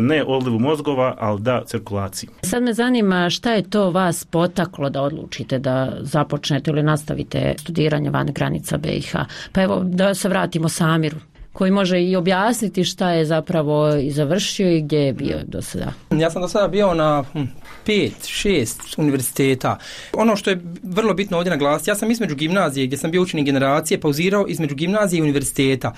ne 0.00 0.24
odlivu 0.24 0.58
mozgova, 0.58 1.16
ali 1.18 1.40
da 1.40 1.62
cirkulaciji. 1.66 2.30
Sad 2.42 2.62
me 2.62 2.72
zanima 2.72 3.30
šta 3.30 3.52
je 3.52 3.70
to 3.70 3.90
vas 3.90 4.24
potaklo 4.24 4.90
da 4.90 5.02
odlučite 5.02 5.58
da 5.58 5.92
započnete 6.00 6.70
ili 6.70 6.82
nastavite 6.82 7.54
studiranje 7.58 8.10
van 8.10 8.26
granica 8.26 8.76
BiH. 8.76 9.12
Pa 9.52 9.62
evo 9.62 9.80
da 9.84 10.14
se 10.14 10.28
vratimo 10.28 10.68
Samiru 10.68 11.16
koji 11.52 11.70
može 11.70 12.02
i 12.02 12.16
objasniti 12.16 12.84
šta 12.84 13.10
je 13.10 13.24
zapravo 13.24 13.96
i 13.96 14.10
završio 14.10 14.76
i 14.76 14.82
gdje 14.82 14.98
je 14.98 15.12
bio 15.12 15.38
do 15.46 15.62
sada. 15.62 15.92
Ja 16.10 16.30
sam 16.30 16.42
do 16.42 16.48
sada 16.48 16.68
bio 16.68 16.94
na 16.94 17.24
hm, 17.32 17.42
pet, 17.86 18.26
šest 18.26 18.80
univerziteta. 18.96 19.78
Ono 20.12 20.36
što 20.36 20.50
je 20.50 20.60
vrlo 20.82 21.14
bitno 21.14 21.36
ovdje 21.36 21.50
naglasiti, 21.50 21.90
ja 21.90 21.94
sam 21.94 22.10
između 22.10 22.34
gimnazije 22.34 22.86
gdje 22.86 22.98
sam 22.98 23.10
bio 23.10 23.22
učenik 23.22 23.46
generacije 23.46 24.00
pauzirao 24.00 24.46
između 24.48 24.74
gimnazije 24.74 25.18
i 25.18 25.22
univerziteta. 25.22 25.92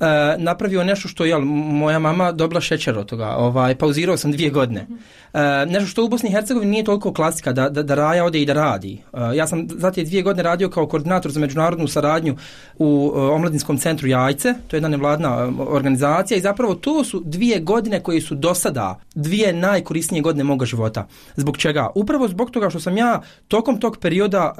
E, 0.00 0.36
napravio 0.38 0.84
nešto 0.84 1.08
što 1.08 1.24
je 1.24 1.38
moja 1.38 1.98
mama 1.98 2.32
dobila 2.32 2.60
šećer 2.60 2.98
od 2.98 3.06
toga. 3.06 3.28
Ovaj 3.36 3.74
pauzirao 3.74 4.16
sam 4.16 4.32
dvije 4.32 4.50
godine. 4.50 4.86
E, 5.34 5.66
nešto 5.66 5.86
što 5.86 6.04
u 6.04 6.08
Bosni 6.08 6.28
i 6.28 6.32
Hercegovini 6.32 6.70
nije 6.70 6.84
toliko 6.84 7.12
klasika 7.12 7.52
da, 7.52 7.68
da, 7.68 7.82
da 7.82 7.94
Raja 7.94 8.24
ode 8.24 8.40
i 8.40 8.46
da 8.46 8.52
radi. 8.52 9.02
E, 9.12 9.36
ja 9.36 9.46
sam 9.46 9.66
za 9.68 9.90
te 9.90 10.04
dvije 10.04 10.22
godine 10.22 10.42
radio 10.42 10.70
kao 10.70 10.86
koordinator 10.86 11.32
za 11.32 11.40
međunarodnu 11.40 11.88
saradnju 11.88 12.36
u 12.78 13.12
e, 13.16 13.20
omladinskom 13.20 13.78
centru 13.78 14.08
Jajce, 14.08 14.54
to 14.68 14.76
je 14.76 14.78
jedna 14.78 14.88
nevladna 14.88 15.52
organizacija 15.58 16.38
i 16.38 16.40
zapravo 16.40 16.74
to 16.74 17.04
su 17.04 17.22
dvije 17.24 17.60
godine 17.60 18.00
koje 18.00 18.20
su 18.20 18.34
do 18.34 18.54
sada 18.54 19.00
dvije 19.14 19.52
najkorisnije 19.52 20.22
godine 20.22 20.44
moga 20.44 20.66
života. 20.66 21.06
Zbog 21.36 21.56
čega? 21.56 21.90
Upravo 21.94 22.28
zbog 22.28 22.50
toga 22.50 22.70
što 22.70 22.80
sam 22.80 22.96
ja 22.96 23.20
tokom 23.48 23.80
tog 23.80 23.96
perioda 24.00 24.54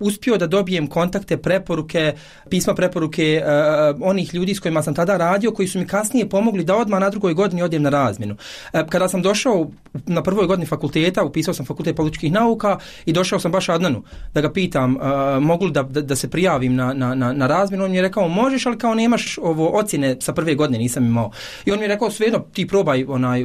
uspio 0.00 0.36
da 0.36 0.46
dobijem 0.46 0.86
kontakte, 0.86 1.36
preporuke, 1.36 2.14
pisma 2.50 2.74
preporuke 2.74 3.42
onih 4.00 4.34
ljudi 4.34 4.54
s 4.54 4.60
kojima 4.60 4.82
sam 4.82 4.94
tada 4.94 5.16
radio, 5.16 5.52
koji 5.52 5.68
su 5.68 5.78
mi 5.78 5.86
kasnije 5.86 6.28
pomogli 6.28 6.64
da 6.64 6.76
odmah 6.76 7.00
na 7.00 7.10
drugoj 7.10 7.34
godini 7.34 7.62
odem 7.62 7.82
na 7.82 7.90
razmjenu. 7.90 8.36
kada 8.88 9.08
sam 9.08 9.22
došao 9.22 9.70
na 10.06 10.22
prvoj 10.22 10.46
godini 10.46 10.66
fakulteta, 10.66 11.24
upisao 11.24 11.54
sam 11.54 11.66
fakultet 11.66 11.96
političkih 11.96 12.32
nauka 12.32 12.78
i 13.06 13.12
došao 13.12 13.40
sam 13.40 13.52
baš 13.52 13.68
Adnanu 13.68 14.02
da 14.34 14.40
ga 14.40 14.52
pitam 14.52 14.96
uh, 14.96 15.02
mogu 15.42 15.64
li 15.64 15.72
da, 15.72 15.82
da, 15.82 16.00
da, 16.00 16.16
se 16.16 16.30
prijavim 16.30 16.74
na, 16.74 16.92
na, 16.92 17.14
na, 17.14 17.32
na 17.32 17.46
razmjenu. 17.46 17.84
On 17.84 17.90
mi 17.90 17.96
je 17.96 18.02
rekao 18.02 18.28
možeš, 18.28 18.66
ali 18.66 18.78
kao 18.78 18.94
nemaš 18.94 19.38
ovo 19.38 19.68
ocjene 19.68 20.16
sa 20.20 20.32
prve 20.32 20.54
godine, 20.54 20.78
nisam 20.78 21.06
imao. 21.06 21.30
I 21.64 21.72
on 21.72 21.78
mi 21.78 21.84
je 21.84 21.88
rekao 21.88 22.10
svejedno 22.10 22.38
ti 22.52 22.66
probaj, 22.66 23.04
onaj, 23.08 23.44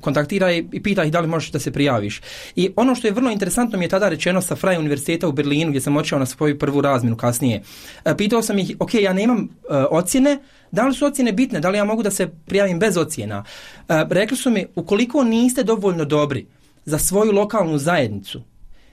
kontaktiraj 0.00 0.64
i 0.72 0.82
pitaj 0.82 1.10
da 1.10 1.20
li 1.20 1.28
možeš 1.28 1.52
da 1.52 1.58
se 1.58 1.72
prijaviš. 1.72 2.20
I 2.56 2.70
ono 2.76 2.94
što 2.94 3.06
je 3.06 3.12
vrlo 3.12 3.30
interesantno 3.30 3.78
mi 3.78 3.84
je 3.84 3.88
tada 3.88 4.08
rečeno 4.08 4.40
sa 4.40 4.56
Freie 4.56 4.78
univerziteta 4.78 5.28
u 5.28 5.32
Berlinu 5.32 5.70
gdje 5.70 5.80
sam 5.80 5.91
otišao 5.96 6.18
na 6.18 6.26
svoju 6.26 6.58
prvu 6.58 6.80
razmjenu 6.80 7.16
kasnije. 7.16 7.62
Uh, 8.04 8.12
pitao 8.18 8.42
sam 8.42 8.58
ih, 8.58 8.76
ok, 8.78 8.94
ja 8.94 9.12
nemam 9.12 9.38
uh, 9.38 9.76
ocjene, 9.90 10.38
da 10.72 10.86
li 10.86 10.94
su 10.94 11.06
ocjene 11.06 11.32
bitne, 11.32 11.60
da 11.60 11.70
li 11.70 11.78
ja 11.78 11.84
mogu 11.84 12.02
da 12.02 12.10
se 12.10 12.28
prijavim 12.46 12.78
bez 12.78 12.96
ocjena. 12.96 13.44
E, 13.88 14.04
rekli 14.10 14.36
su 14.36 14.50
mi, 14.50 14.66
ukoliko 14.74 15.24
niste 15.24 15.62
dovoljno 15.62 16.04
dobri 16.04 16.46
za 16.84 16.98
svoju 16.98 17.32
lokalnu 17.32 17.78
zajednicu, 17.78 18.42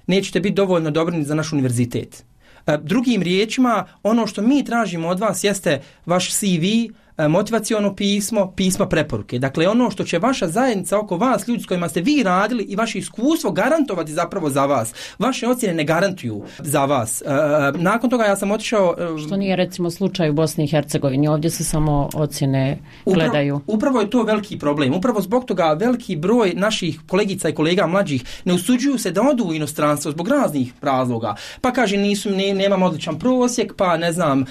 nećete 0.07 0.39
biti 0.39 0.55
dovoljno 0.55 0.91
dobri 0.91 1.17
ni 1.17 1.23
za 1.23 1.35
naš 1.35 1.53
univerzitet. 1.53 2.23
E, 2.67 2.77
drugim 2.83 3.21
riječima, 3.21 3.85
ono 4.03 4.27
što 4.27 4.41
mi 4.41 4.65
tražimo 4.65 5.07
od 5.07 5.19
vas 5.19 5.43
jeste 5.43 5.81
vaš 6.05 6.33
CV, 6.33 6.91
E, 7.08 7.08
motivaciono 7.27 7.95
pismo, 7.95 8.53
pisma 8.55 8.87
preporuke. 8.87 9.39
Dakle, 9.39 9.67
ono 9.67 9.91
što 9.91 10.03
će 10.03 10.19
vaša 10.19 10.47
zajednica 10.47 10.99
oko 10.99 11.17
vas, 11.17 11.47
ljudi 11.47 11.63
s 11.63 11.65
kojima 11.65 11.89
ste 11.89 12.01
vi 12.01 12.23
radili 12.23 12.63
i 12.63 12.75
vaše 12.75 12.99
iskustvo 12.99 13.51
garantovati 13.51 14.13
zapravo 14.13 14.49
za 14.49 14.65
vas. 14.65 14.93
Vaše 15.19 15.47
ocjene 15.47 15.73
ne 15.73 15.83
garantuju 15.83 16.43
za 16.59 16.85
vas. 16.85 17.21
E, 17.21 17.25
e, 17.25 17.31
nakon 17.77 18.09
toga 18.09 18.23
ja 18.23 18.35
sam 18.35 18.51
otišao... 18.51 18.95
Što 19.27 19.37
nije 19.37 19.55
recimo 19.55 19.91
slučaj 19.91 20.29
u 20.29 20.33
Bosni 20.33 20.63
i 20.63 20.67
Hercegovini. 20.67 21.27
Ovdje 21.27 21.49
se 21.49 21.63
samo 21.63 22.09
ocjene 22.13 22.77
gledaju. 23.05 23.55
Upravo, 23.55 23.77
upravo 23.77 24.01
je 24.01 24.09
to 24.09 24.23
veliki 24.23 24.59
problem. 24.59 24.93
Upravo 24.93 25.21
zbog 25.21 25.45
toga 25.45 25.73
veliki 25.73 26.15
broj 26.15 26.53
naših 26.55 26.99
kolegica 27.07 27.49
i 27.49 27.55
kolega 27.55 27.87
mlađih 27.87 28.41
ne 28.45 28.53
usuđuju 28.53 28.97
se 28.97 29.11
da 29.11 29.21
odu 29.21 29.43
u 29.43 29.53
inostranstvo 29.53 30.11
zbog 30.11 30.27
raznih 30.27 30.73
razloga. 30.81 31.35
Pa 31.61 31.71
kaže 31.71 31.97
nisu, 31.97 32.29
ne, 32.29 32.53
nemam 32.53 32.83
odličan 32.83 33.19
prosjek, 33.19 33.73
pa 33.75 33.97
ne 33.97 34.11
znam, 34.11 34.45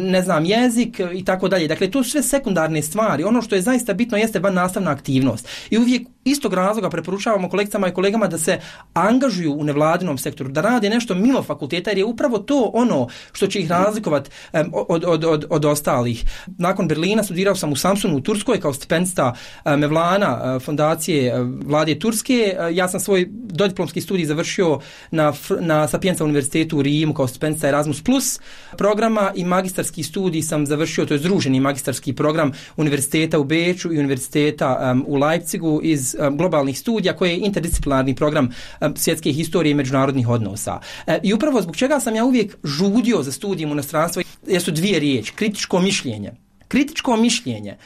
ne 0.00 0.22
znam 0.22 0.44
jezik 0.44 1.00
i 1.14 1.24
tako 1.24 1.48
dalje. 1.48 1.68
Dakle, 1.68 1.90
to 1.90 2.02
sve 2.14 2.22
sekundarne 2.22 2.82
stvari. 2.82 3.24
Ono 3.24 3.42
što 3.42 3.54
je 3.54 3.62
zaista 3.62 3.94
bitno 3.94 4.18
jeste 4.18 4.38
van 4.38 4.54
nastavna 4.54 4.90
aktivnost. 4.90 5.48
I 5.70 5.78
uvijek 5.78 6.08
istog 6.24 6.54
razloga 6.54 6.90
preporučavamo 6.90 7.48
kolegicama 7.48 7.88
i 7.88 7.94
kolegama 7.94 8.26
da 8.26 8.38
se 8.38 8.60
angažuju 8.94 9.52
u 9.52 9.64
nevladinom 9.64 10.18
sektoru, 10.18 10.50
da 10.50 10.60
rade 10.60 10.90
nešto 10.90 11.14
mimo 11.14 11.42
fakulteta, 11.42 11.90
jer 11.90 11.98
je 11.98 12.04
upravo 12.04 12.38
to 12.38 12.70
ono 12.74 13.08
što 13.32 13.46
će 13.46 13.60
ih 13.60 13.70
razlikovati 13.70 14.30
od, 14.72 15.04
od, 15.06 15.24
od, 15.24 15.44
od 15.50 15.64
ostalih. 15.64 16.24
Nakon 16.46 16.88
Berlina 16.88 17.22
studirao 17.22 17.54
sam 17.54 17.72
u 17.72 17.76
Samsunu 17.76 18.16
u 18.16 18.20
Turskoj 18.20 18.60
kao 18.60 18.72
stipendista 18.72 19.34
Mevlana 19.64 20.60
fondacije 20.60 21.34
vlade 21.64 21.98
Turske. 21.98 22.56
Ja 22.72 22.88
sam 22.88 23.00
svoj 23.00 23.28
dodiplomski 23.30 24.00
studij 24.00 24.24
završio 24.24 24.80
na, 25.10 25.32
na 25.60 25.88
Sapienza 25.88 26.24
univerzitetu 26.24 26.78
u 26.78 26.82
Rimu 26.82 27.14
kao 27.14 27.28
stipendista 27.28 27.68
Erasmus 27.68 28.02
Plus 28.02 28.40
programa 28.78 29.32
i 29.34 29.44
magistarski 29.44 30.02
studij 30.02 30.42
sam 30.42 30.66
završio, 30.66 31.06
to 31.06 31.14
je 31.14 31.18
združeni 31.18 31.60
magistarski 31.60 32.12
program 32.12 32.52
univerziteta 32.76 33.38
u 33.38 33.44
Beču 33.44 33.92
i 33.92 33.98
univerziteta 33.98 34.96
u 35.06 35.16
Leipzigu 35.16 35.80
iz 35.82 36.13
globalnih 36.32 36.78
studija 36.78 37.16
koji 37.16 37.30
je 37.30 37.38
interdisciplinarni 37.38 38.14
program 38.14 38.48
svjetske 38.96 39.32
historije 39.32 39.70
i 39.70 39.74
međunarodnih 39.74 40.28
odnosa. 40.28 40.80
E, 41.06 41.20
I 41.22 41.34
upravo 41.34 41.62
zbog 41.62 41.76
čega 41.76 42.00
sam 42.00 42.14
ja 42.14 42.24
uvijek 42.24 42.56
žudio 42.64 43.22
za 43.22 43.32
studijem 43.32 43.70
u 43.70 43.72
inostranstvu 43.72 44.22
jesu 44.46 44.70
dvije 44.70 44.98
riječi, 44.98 45.32
kritičko 45.34 45.80
mišljenje. 45.80 46.32
Kritičko 46.68 47.16
mišljenje 47.16 47.76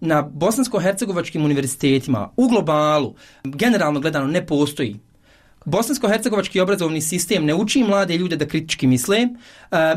na 0.00 0.22
bosansko-hercegovačkim 0.22 1.44
univerzitetima 1.44 2.30
u 2.36 2.48
globalu 2.48 3.14
generalno 3.44 4.00
gledano 4.00 4.26
ne 4.26 4.46
postoji 4.46 4.96
Bosansko-hercegovački 5.68 6.60
obrazovni 6.60 7.00
sistem 7.00 7.44
ne 7.44 7.54
uči 7.54 7.82
mlade 7.84 8.16
ljude 8.16 8.36
da 8.36 8.46
kritički 8.46 8.86
misle, 8.86 9.18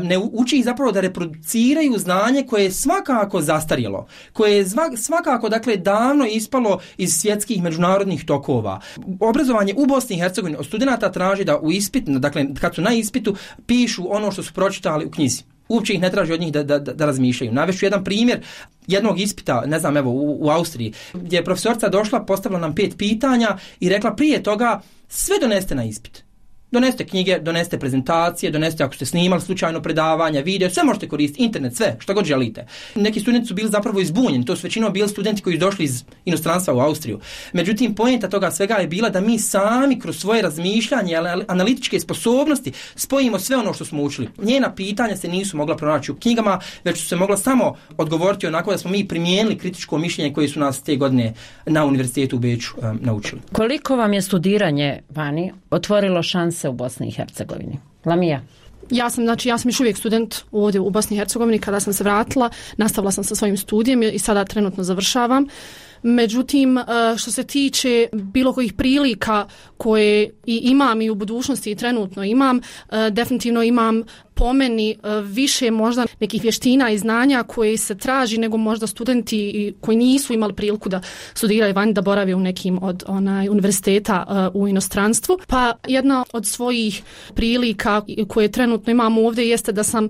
ne 0.02 0.18
uči 0.18 0.58
ih 0.58 0.64
zapravo 0.64 0.92
da 0.92 1.00
reproduciraju 1.00 1.98
znanje 1.98 2.42
koje 2.48 2.64
je 2.64 2.72
svakako 2.72 3.40
zastarjelo, 3.40 4.06
koje 4.32 4.56
je 4.56 4.66
svakako 4.96 5.48
dakle 5.48 5.76
davno 5.76 6.26
ispalo 6.26 6.78
iz 6.96 7.14
svjetskih 7.14 7.62
međunarodnih 7.62 8.24
tokova. 8.24 8.80
Obrazovanje 9.20 9.74
u 9.76 9.86
Bosni 9.86 10.16
i 10.16 10.20
Hercegovini 10.20 10.58
od 10.58 10.66
studenta 10.66 11.12
traži 11.12 11.44
da 11.44 11.58
u 11.58 11.72
ispit, 11.72 12.04
dakle 12.04 12.46
kad 12.60 12.74
su 12.74 12.82
na 12.82 12.92
ispitu, 12.92 13.34
pišu 13.66 14.14
ono 14.14 14.32
što 14.32 14.42
su 14.42 14.52
pročitali 14.54 15.06
u 15.06 15.10
knjizi. 15.10 15.51
Uopće 15.72 15.94
ih 15.94 16.00
ne 16.00 16.10
traži 16.10 16.32
od 16.32 16.40
njih 16.40 16.52
da, 16.52 16.62
da, 16.62 16.78
da 16.78 17.06
razmišljaju. 17.06 17.52
Navešću 17.52 17.86
jedan 17.86 18.04
primjer 18.04 18.40
jednog 18.86 19.20
ispita, 19.20 19.62
ne 19.66 19.78
znam, 19.78 19.96
evo, 19.96 20.10
u, 20.10 20.46
u 20.46 20.50
Austriji, 20.50 20.92
gdje 21.14 21.36
je 21.36 21.44
profesorca 21.44 21.88
došla, 21.88 22.24
postavila 22.24 22.60
nam 22.60 22.74
pet 22.74 22.94
pitanja 22.98 23.56
i 23.80 23.88
rekla 23.88 24.14
prije 24.14 24.42
toga 24.42 24.80
sve 25.08 25.36
doneste 25.40 25.74
na 25.74 25.84
ispit. 25.84 26.24
Doneste 26.72 27.06
knjige, 27.06 27.38
doneste 27.38 27.78
prezentacije, 27.78 28.50
doneste 28.50 28.84
ako 28.84 28.94
ste 28.94 29.06
snimali 29.06 29.42
slučajno 29.42 29.82
predavanja, 29.82 30.40
video, 30.40 30.70
sve 30.70 30.84
možete 30.84 31.08
koristiti, 31.08 31.44
internet, 31.44 31.76
sve, 31.76 31.96
što 31.98 32.14
god 32.14 32.24
želite. 32.24 32.66
Neki 32.94 33.20
studenti 33.20 33.48
su 33.48 33.54
bili 33.54 33.70
zapravo 33.70 34.00
izbunjeni, 34.00 34.44
to 34.44 34.56
su 34.56 34.66
većinom 34.66 34.92
bili 34.92 35.08
studenti 35.08 35.42
koji 35.42 35.56
su 35.56 35.60
došli 35.60 35.84
iz 35.84 36.04
inostranstva 36.24 36.74
u 36.74 36.80
Austriju. 36.80 37.20
Međutim, 37.52 37.94
pojenta 37.94 38.28
toga 38.28 38.50
svega 38.50 38.74
je 38.74 38.86
bila 38.86 39.08
da 39.10 39.20
mi 39.20 39.38
sami 39.38 40.00
kroz 40.00 40.18
svoje 40.18 40.42
razmišljanje, 40.42 41.16
analitičke 41.48 42.00
sposobnosti 42.00 42.72
spojimo 42.94 43.38
sve 43.38 43.56
ono 43.56 43.74
što 43.74 43.84
smo 43.84 44.02
učili. 44.02 44.28
Njena 44.42 44.74
pitanja 44.74 45.16
se 45.16 45.28
nisu 45.28 45.56
mogla 45.56 45.76
pronaći 45.76 46.12
u 46.12 46.14
knjigama, 46.14 46.60
već 46.84 46.98
su 46.98 47.08
se 47.08 47.16
mogla 47.16 47.36
samo 47.36 47.74
odgovoriti 47.96 48.46
onako 48.46 48.70
da 48.70 48.78
smo 48.78 48.90
mi 48.90 49.08
primijenili 49.08 49.58
kritičko 49.58 49.98
mišljenje 49.98 50.32
koje 50.32 50.48
su 50.48 50.60
nas 50.60 50.82
te 50.82 50.96
godine 50.96 51.34
na 51.66 51.84
univerzitetu 51.84 52.36
u 52.36 52.38
Beču 52.38 52.74
um, 52.76 52.98
naučili. 53.02 53.42
Koliko 53.52 53.96
vam 53.96 54.12
je 54.12 54.22
studiranje 54.22 55.00
vani 55.10 55.52
otvorilo 55.70 56.22
šanse 56.22 56.61
se 56.62 56.68
u 56.68 56.72
Bosni 56.72 57.08
i 57.08 57.10
Hercegovini. 57.10 57.78
Lamija? 58.04 58.40
Ja 58.90 59.10
sam, 59.10 59.24
znači, 59.24 59.48
ja 59.48 59.58
sam 59.58 59.68
još 59.68 59.80
uvijek 59.80 59.96
student 59.96 60.36
ovdje 60.52 60.80
u 60.80 60.90
Bosni 60.90 61.16
i 61.16 61.18
Hercegovini. 61.18 61.58
Kada 61.58 61.80
sam 61.80 61.92
se 61.92 62.04
vratila, 62.04 62.50
nastavila 62.76 63.12
sam 63.12 63.24
sa 63.24 63.34
svojim 63.34 63.56
studijem 63.56 64.02
i 64.02 64.18
sada 64.18 64.44
trenutno 64.44 64.84
završavam. 64.84 65.46
Međutim, 66.02 66.78
e, 66.78 66.84
što 67.16 67.30
se 67.30 67.44
tiče 67.44 68.08
bilo 68.12 68.52
kojih 68.52 68.72
prilika 68.72 69.46
koje 69.76 70.30
i 70.46 70.56
imam 70.56 71.02
i 71.02 71.10
u 71.10 71.14
budućnosti 71.14 71.70
i 71.70 71.76
trenutno 71.76 72.24
imam, 72.24 72.58
e, 72.58 73.10
definitivno 73.10 73.62
imam 73.62 74.02
po 74.34 74.52
meni 74.52 74.90
e, 74.90 74.96
više 75.22 75.70
možda 75.70 76.06
nekih 76.20 76.42
vještina 76.42 76.90
i 76.90 76.98
znanja 76.98 77.42
koje 77.42 77.76
se 77.76 77.98
traži 77.98 78.38
nego 78.38 78.56
možda 78.56 78.86
studenti 78.86 79.74
koji 79.80 79.96
nisu 79.96 80.32
imali 80.32 80.54
priliku 80.54 80.88
da 80.88 81.00
studiraju 81.34 81.74
vani 81.74 81.92
da 81.92 82.02
borave 82.02 82.34
u 82.34 82.40
nekim 82.40 82.78
od 82.82 83.04
onaj 83.06 83.48
univerziteta 83.48 84.50
u 84.54 84.68
inostranstvu. 84.68 85.38
Pa 85.46 85.72
jedna 85.88 86.24
od 86.32 86.46
svojih 86.46 87.02
prilika 87.34 88.02
koje 88.28 88.52
trenutno 88.52 88.90
imam 88.90 89.18
ovdje 89.18 89.48
jeste 89.48 89.72
da 89.72 89.82
sam 89.82 90.08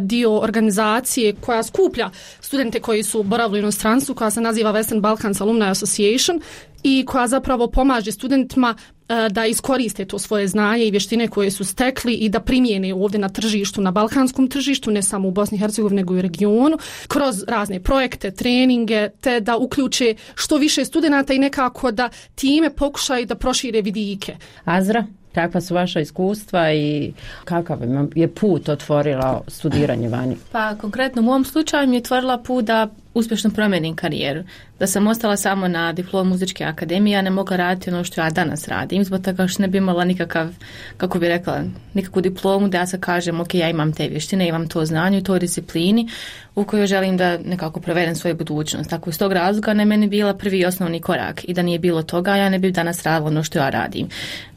dio 0.00 0.38
organizacije 0.38 1.34
koja 1.40 1.62
skuplja 1.62 2.10
studente 2.40 2.80
koji 2.80 3.02
su 3.02 3.22
boravili 3.22 3.58
u 3.58 3.62
inostranstvu 3.62 4.14
koja 4.14 4.30
se 4.30 4.40
naziva 4.40 4.72
Western 4.72 5.00
Balkan 5.00 5.24
Balkans 5.24 5.40
Alumni 5.40 5.64
Association 5.64 6.40
i 6.84 7.04
koja 7.06 7.28
zapravo 7.28 7.66
pomaže 7.66 8.12
studentima 8.12 8.74
e, 9.08 9.28
da 9.30 9.46
iskoriste 9.46 10.04
to 10.04 10.18
svoje 10.18 10.48
znanje 10.48 10.84
i 10.84 10.90
vještine 10.90 11.28
koje 11.28 11.50
su 11.50 11.64
stekli 11.64 12.14
i 12.14 12.28
da 12.28 12.40
primijene 12.40 12.94
ovdje 12.94 13.20
na 13.20 13.28
tržištu, 13.28 13.80
na 13.80 13.90
balkanskom 13.90 14.48
tržištu, 14.48 14.90
ne 14.90 15.02
samo 15.02 15.28
u 15.28 15.30
Bosni 15.30 15.56
i 15.56 15.60
Hercegovini 15.60 15.96
nego 15.96 16.14
i 16.14 16.18
u 16.18 16.22
regionu, 16.22 16.78
kroz 17.08 17.44
razne 17.48 17.80
projekte, 17.80 18.30
treninge, 18.30 19.08
te 19.20 19.40
da 19.40 19.56
uključe 19.56 20.14
što 20.34 20.56
više 20.56 20.84
studenata 20.84 21.34
i 21.34 21.38
nekako 21.38 21.90
da 21.90 22.08
time 22.34 22.70
pokušaju 22.70 23.26
da 23.26 23.34
prošire 23.34 23.82
vidike. 23.82 24.36
Azra? 24.64 25.04
Kakva 25.34 25.60
su 25.60 25.74
vaša 25.74 26.00
iskustva 26.00 26.72
i 26.72 27.12
kakav 27.44 27.78
je 28.14 28.28
put 28.28 28.68
otvorila 28.68 29.40
studiranje 29.48 30.08
vani? 30.08 30.36
Pa 30.52 30.74
konkretno 30.74 31.22
u 31.22 31.24
mom 31.24 31.44
slučaju 31.44 31.88
mi 31.88 31.96
je 31.96 32.00
otvorila 32.00 32.38
put 32.38 32.64
da 32.64 32.88
uspješno 33.14 33.50
promijenim 33.50 33.96
karijeru. 33.96 34.44
Da 34.78 34.86
sam 34.86 35.06
ostala 35.06 35.36
samo 35.36 35.68
na 35.68 35.92
diplom 35.92 36.28
muzičke 36.28 36.64
akademije, 36.64 37.18
a 37.18 37.22
ne 37.22 37.30
mogla 37.30 37.56
raditi 37.56 37.90
ono 37.90 38.04
što 38.04 38.20
ja 38.20 38.30
danas 38.30 38.68
radim, 38.68 39.04
zbog 39.04 39.24
toga 39.24 39.46
što 39.46 39.62
ne 39.62 39.68
bi 39.68 39.78
imala 39.78 40.04
nikakav, 40.04 40.48
kako 40.96 41.18
bi 41.18 41.28
rekla, 41.28 41.62
nikakvu 41.94 42.22
diplomu 42.22 42.68
da 42.68 42.78
ja 42.78 42.86
se 42.86 43.00
kažem, 43.00 43.40
ok, 43.40 43.54
ja 43.54 43.70
imam 43.70 43.92
te 43.92 44.08
vještine, 44.08 44.48
imam 44.48 44.68
to 44.68 44.84
znanje, 44.84 45.22
to 45.22 45.38
disciplini 45.38 46.08
u 46.54 46.64
kojoj 46.64 46.86
želim 46.86 47.16
da 47.16 47.38
nekako 47.38 47.80
provedem 47.80 48.14
svoju 48.14 48.36
budućnost. 48.36 48.90
Tako 48.90 49.10
iz 49.10 49.18
tog 49.18 49.32
razloga 49.32 49.74
ne 49.74 49.84
meni 49.84 50.08
bila 50.08 50.34
prvi 50.34 50.64
osnovni 50.64 51.00
korak 51.00 51.44
i 51.48 51.54
da 51.54 51.62
nije 51.62 51.78
bilo 51.78 52.02
toga, 52.02 52.36
ja 52.36 52.48
ne 52.48 52.58
bi 52.58 52.70
danas 52.70 53.02
radila 53.02 53.28
ono 53.28 53.44
što 53.44 53.58
ja 53.58 53.70
radim. 53.70 54.08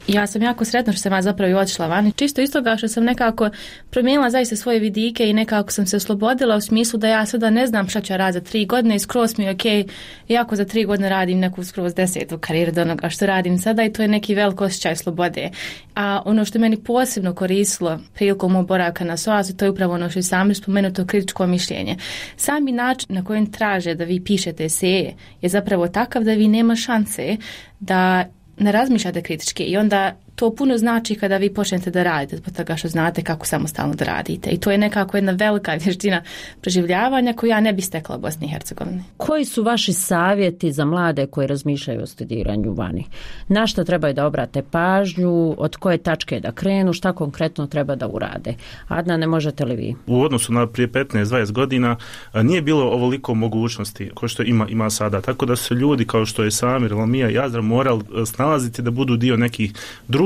Ja 0.08 0.26
sam 0.26 0.42
jako 0.42 0.64
sretna 0.64 0.92
što 0.92 1.02
sam 1.02 1.12
ja 1.12 1.22
zapravo 1.22 1.50
i 1.50 1.54
otišla 1.54 1.86
vani, 1.86 2.12
čisto 2.12 2.40
iz 2.40 2.52
toga 2.52 2.76
što 2.76 2.88
sam 2.88 3.04
nekako 3.04 3.50
promijenila 3.90 4.30
zaista 4.30 4.56
svoje 4.56 4.78
vidike 4.78 5.30
i 5.30 5.32
nekako 5.32 5.72
sam 5.72 5.86
se 5.86 5.96
oslobodila 5.96 6.56
u 6.56 6.60
smislu 6.60 6.98
da 6.98 7.08
ja 7.08 7.26
sada 7.26 7.50
ne 7.50 7.66
znam 7.66 7.88
šta 7.88 8.00
ću 8.00 8.16
raditi 8.16 8.47
tri 8.48 8.66
godine 8.66 8.96
i 8.96 8.98
skroz 8.98 9.38
mi 9.38 9.44
je 9.44 9.50
ok, 9.50 9.90
jako 10.28 10.56
za 10.56 10.64
tri 10.64 10.84
godine 10.84 11.08
radim 11.08 11.38
neku 11.38 11.64
skroz 11.64 11.94
desetu 11.94 12.38
karijeru 12.38 12.72
do 12.72 12.82
onoga 12.82 13.08
što 13.08 13.26
radim 13.26 13.58
sada 13.58 13.84
i 13.84 13.92
to 13.92 14.02
je 14.02 14.08
neki 14.08 14.34
velik 14.34 14.60
osjećaj 14.60 14.96
slobode. 14.96 15.50
A 15.94 16.22
ono 16.24 16.44
što 16.44 16.58
meni 16.58 16.76
posebno 16.76 17.34
koristilo 17.34 17.98
prilikom 18.14 18.52
mog 18.52 18.66
boravka 18.66 19.04
na 19.04 19.16
SOAS, 19.16 19.56
to 19.56 19.64
je 19.64 19.70
upravo 19.70 19.94
ono 19.94 20.10
što 20.10 20.18
je 20.18 20.22
sami 20.22 20.54
spomenuto 20.54 21.06
kritičko 21.06 21.46
mišljenje. 21.46 21.96
Sami 22.36 22.72
način 22.72 23.14
na 23.14 23.24
kojem 23.24 23.52
traže 23.52 23.94
da 23.94 24.04
vi 24.04 24.24
pišete 24.24 24.64
eseje 24.64 25.14
je 25.40 25.48
zapravo 25.48 25.88
takav 25.88 26.24
da 26.24 26.32
vi 26.32 26.48
nema 26.48 26.76
šanse 26.76 27.36
da 27.80 28.24
ne 28.58 28.72
razmišljate 28.72 29.22
kritički 29.22 29.62
i 29.62 29.76
onda 29.76 30.14
to 30.38 30.54
puno 30.54 30.78
znači 30.78 31.14
kada 31.14 31.36
vi 31.36 31.54
počnete 31.54 31.90
da 31.90 32.02
radite 32.02 32.36
zbog 32.36 32.54
toga 32.54 32.76
što 32.76 32.88
znate 32.88 33.22
kako 33.22 33.46
samostalno 33.46 33.94
da 33.94 34.04
radite 34.04 34.50
i 34.50 34.58
to 34.60 34.70
je 34.70 34.78
nekako 34.78 35.16
jedna 35.16 35.32
velika 35.32 35.72
vještina 35.84 36.22
preživljavanja 36.60 37.32
koju 37.32 37.50
ja 37.50 37.60
ne 37.60 37.72
bi 37.72 37.82
stekla 37.82 38.16
u 38.16 38.20
Bosni 38.20 38.46
i 38.46 38.50
Hercegovini. 38.50 39.02
Koji 39.16 39.44
su 39.44 39.62
vaši 39.62 39.92
savjeti 39.92 40.72
za 40.72 40.84
mlade 40.84 41.26
koji 41.26 41.46
razmišljaju 41.46 42.02
o 42.02 42.06
studiranju 42.06 42.72
vani? 42.72 43.04
Na 43.48 43.66
što 43.66 43.84
trebaju 43.84 44.14
da 44.14 44.26
obrate 44.26 44.62
pažnju, 44.62 45.54
od 45.58 45.76
koje 45.76 45.98
tačke 45.98 46.40
da 46.40 46.52
krenu, 46.52 46.92
šta 46.92 47.12
konkretno 47.12 47.66
treba 47.66 47.94
da 47.94 48.08
urade? 48.08 48.54
Adna, 48.88 49.16
ne 49.16 49.26
možete 49.26 49.64
li 49.64 49.76
vi? 49.76 49.94
U 50.06 50.22
odnosu 50.22 50.52
na 50.52 50.66
prije 50.66 50.88
15-20 50.88 51.52
godina 51.52 51.96
nije 52.34 52.62
bilo 52.62 52.84
ovoliko 52.84 53.34
mogućnosti 53.34 54.10
kao 54.20 54.28
što 54.28 54.42
ima, 54.42 54.68
ima 54.68 54.90
sada, 54.90 55.20
tako 55.20 55.46
da 55.46 55.56
su 55.56 55.74
ljudi 55.74 56.04
kao 56.04 56.26
što 56.26 56.44
je 56.44 56.50
Samir, 56.50 56.94
Lamija 56.94 57.30
i 57.30 57.38
Azra 57.38 57.62
morali 57.62 58.02
snalaziti 58.26 58.82
da 58.82 58.90
budu 58.90 59.16
dio 59.16 59.36
nekih 59.36 59.72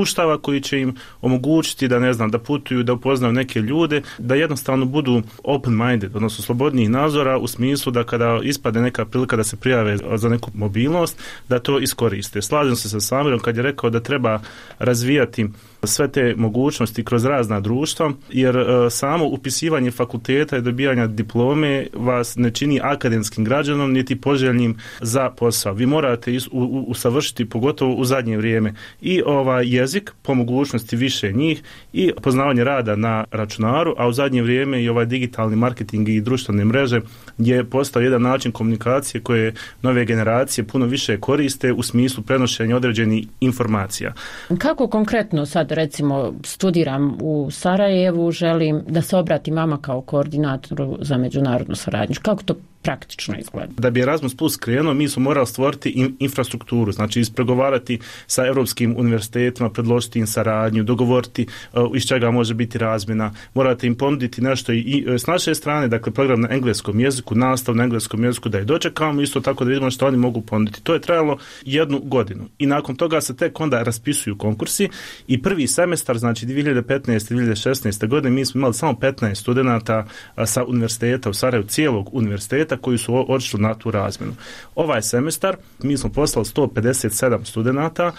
društava 0.02 0.38
koji 0.38 0.60
će 0.60 0.80
im 0.80 0.94
omogućiti 1.20 1.88
da 1.88 1.98
ne 1.98 2.12
znam 2.12 2.30
da 2.30 2.38
putuju, 2.38 2.82
da 2.82 2.92
upoznaju 2.92 3.32
neke 3.32 3.60
ljude, 3.60 4.02
da 4.18 4.34
jednostavno 4.34 4.86
budu 4.86 5.22
open 5.44 5.76
minded, 5.76 6.16
odnosno 6.16 6.44
slobodnijih 6.44 6.90
nazora 6.90 7.38
u 7.38 7.46
smislu 7.46 7.92
da 7.92 8.04
kada 8.04 8.40
ispade 8.42 8.80
neka 8.80 9.04
prilika 9.04 9.36
da 9.36 9.44
se 9.44 9.56
prijave 9.56 9.96
za 10.14 10.28
neku 10.28 10.50
mobilnost, 10.54 11.22
da 11.48 11.58
to 11.58 11.78
iskoriste. 11.78 12.42
Slažem 12.42 12.76
se 12.76 12.88
sa 12.88 13.00
Samirom 13.00 13.40
kad 13.40 13.56
je 13.56 13.62
rekao 13.62 13.90
da 13.90 14.00
treba 14.00 14.40
razvijati 14.78 15.48
sve 15.85 16.09
te 16.09 16.35
mogućnosti 16.37 17.05
kroz 17.05 17.25
razna 17.25 17.61
društva, 17.61 18.12
jer 18.31 18.57
e, 18.57 18.90
samo 18.90 19.27
upisivanje 19.27 19.90
fakulteta 19.90 20.57
i 20.57 20.62
dobijanja 20.62 21.07
diplome 21.07 21.87
vas 21.95 22.37
ne 22.37 22.51
čini 22.51 22.81
akademskim 22.83 23.45
građanom 23.45 23.92
niti 23.92 24.21
poželjnim 24.21 24.77
za 25.01 25.31
posao. 25.31 25.73
Vi 25.73 25.87
morate 25.87 26.38
usavršiti 26.87 27.49
pogotovo 27.49 27.95
u 27.95 28.05
zadnje 28.05 28.37
vrijeme 28.37 28.75
i 29.01 29.23
ovaj 29.27 29.75
jezik 29.77 30.12
po 30.23 30.35
mogućnosti 30.35 30.97
više 30.97 31.33
njih 31.33 31.62
i 31.92 32.12
poznavanje 32.23 32.64
rada 32.64 32.97
na 32.97 33.25
računaru, 33.31 33.95
a 33.99 34.09
u 34.09 34.12
zadnje 34.12 34.42
vrijeme 34.42 34.83
i 34.83 34.88
ovaj 34.88 35.07
digitalni 35.07 35.57
marketing 35.57 36.09
i 36.09 36.21
društvene 36.21 36.64
mreže 36.64 37.01
je 37.38 37.64
postao 37.64 38.03
jedan 38.03 38.23
način 38.23 38.53
komunikacije 38.53 39.21
koje 39.21 39.55
nove 39.83 40.05
generacije 40.05 40.64
puno 40.64 40.87
više 40.87 41.21
koriste 41.21 41.73
u 41.73 41.83
smislu 41.83 42.23
prenošenja 42.23 42.77
određenih 42.77 43.27
informacija. 43.40 44.12
Kako 44.59 44.88
konkretno 44.88 45.47
sad 45.47 45.71
recimo 45.74 46.32
studiram 46.44 47.18
u 47.22 47.50
Sarajevu, 47.50 48.30
želim 48.30 48.82
da 48.88 49.02
se 49.02 49.16
obratim 49.16 49.56
vama 49.56 49.78
kao 49.82 50.00
koordinatoru 50.00 50.98
za 51.00 51.16
međunarodnu 51.16 51.74
suradnju. 51.74 52.16
Kako 52.22 52.42
to 52.42 52.54
praktično 52.83 53.35
izgleda. 53.38 53.73
Da 53.79 53.90
bi 53.90 54.01
Erasmus 54.01 54.37
Plus 54.37 54.57
krenuo, 54.57 54.95
mi 54.95 55.09
smo 55.09 55.23
morali 55.23 55.47
stvoriti 55.47 56.14
infrastrukturu, 56.18 56.92
znači 56.92 57.21
ispregovarati 57.21 57.99
sa 58.27 58.47
europskim 58.47 58.95
univerzitetima, 58.99 59.71
predložiti 59.71 60.18
im 60.18 60.27
saradnju, 60.27 60.83
dogovoriti 60.83 61.47
uh, 61.73 61.90
iz 61.95 62.07
čega 62.07 62.31
može 62.31 62.55
biti 62.55 62.79
razmjena, 62.79 63.35
morate 63.55 63.87
im 63.87 63.95
ponuditi 63.95 64.40
nešto 64.40 64.73
i, 64.73 65.05
uh, 65.09 65.14
s 65.14 65.27
naše 65.27 65.55
strane, 65.55 65.88
dakle 65.88 66.12
program 66.12 66.40
na 66.40 66.49
engleskom 66.51 67.01
jeziku, 67.01 67.35
nastav 67.35 67.77
na 67.77 67.85
engleskom 67.85 68.25
jeziku 68.25 68.49
da 68.49 68.59
je 68.59 68.64
dočekamo, 68.64 69.23
isto 69.23 69.40
tako 69.40 69.64
da 69.64 69.68
vidimo 69.68 69.90
što 69.90 70.07
oni 70.07 70.16
mogu 70.16 70.40
ponuditi. 70.40 70.83
To 70.83 70.95
je 70.95 71.01
trajalo 71.01 71.38
jednu 71.64 72.01
godinu 72.05 72.49
i 72.59 72.66
nakon 72.66 72.97
toga 72.97 73.21
se 73.21 73.37
tek 73.37 73.61
onda 73.61 73.83
raspisuju 73.83 74.38
konkursi 74.38 74.88
i 75.27 75.42
prvi 75.42 75.66
semestar, 75.66 76.18
znači 76.18 76.47
2015. 76.47 77.33
2016. 77.35 78.09
godine 78.09 78.31
mi 78.31 78.47
smo 78.47 78.59
imali 78.59 78.75
samo 78.75 78.92
15 78.92 79.35
studenata 79.35 80.07
sa 80.47 80.64
univerziteta 80.64 81.31
u 81.31 81.35
Sarajevu, 81.35 81.66
cijelog 81.68 82.11
univerziteta 82.12 82.71
koji 82.76 82.98
su 82.98 83.32
odšli 83.32 83.61
na 83.61 83.74
tu 83.74 83.90
razmjenu. 83.90 84.32
Ovaj 84.74 85.02
semestar 85.02 85.56
mi 85.82 85.96
smo 85.96 86.11
poslali 86.11 86.46
157 86.46 87.44
studenata 87.44 88.12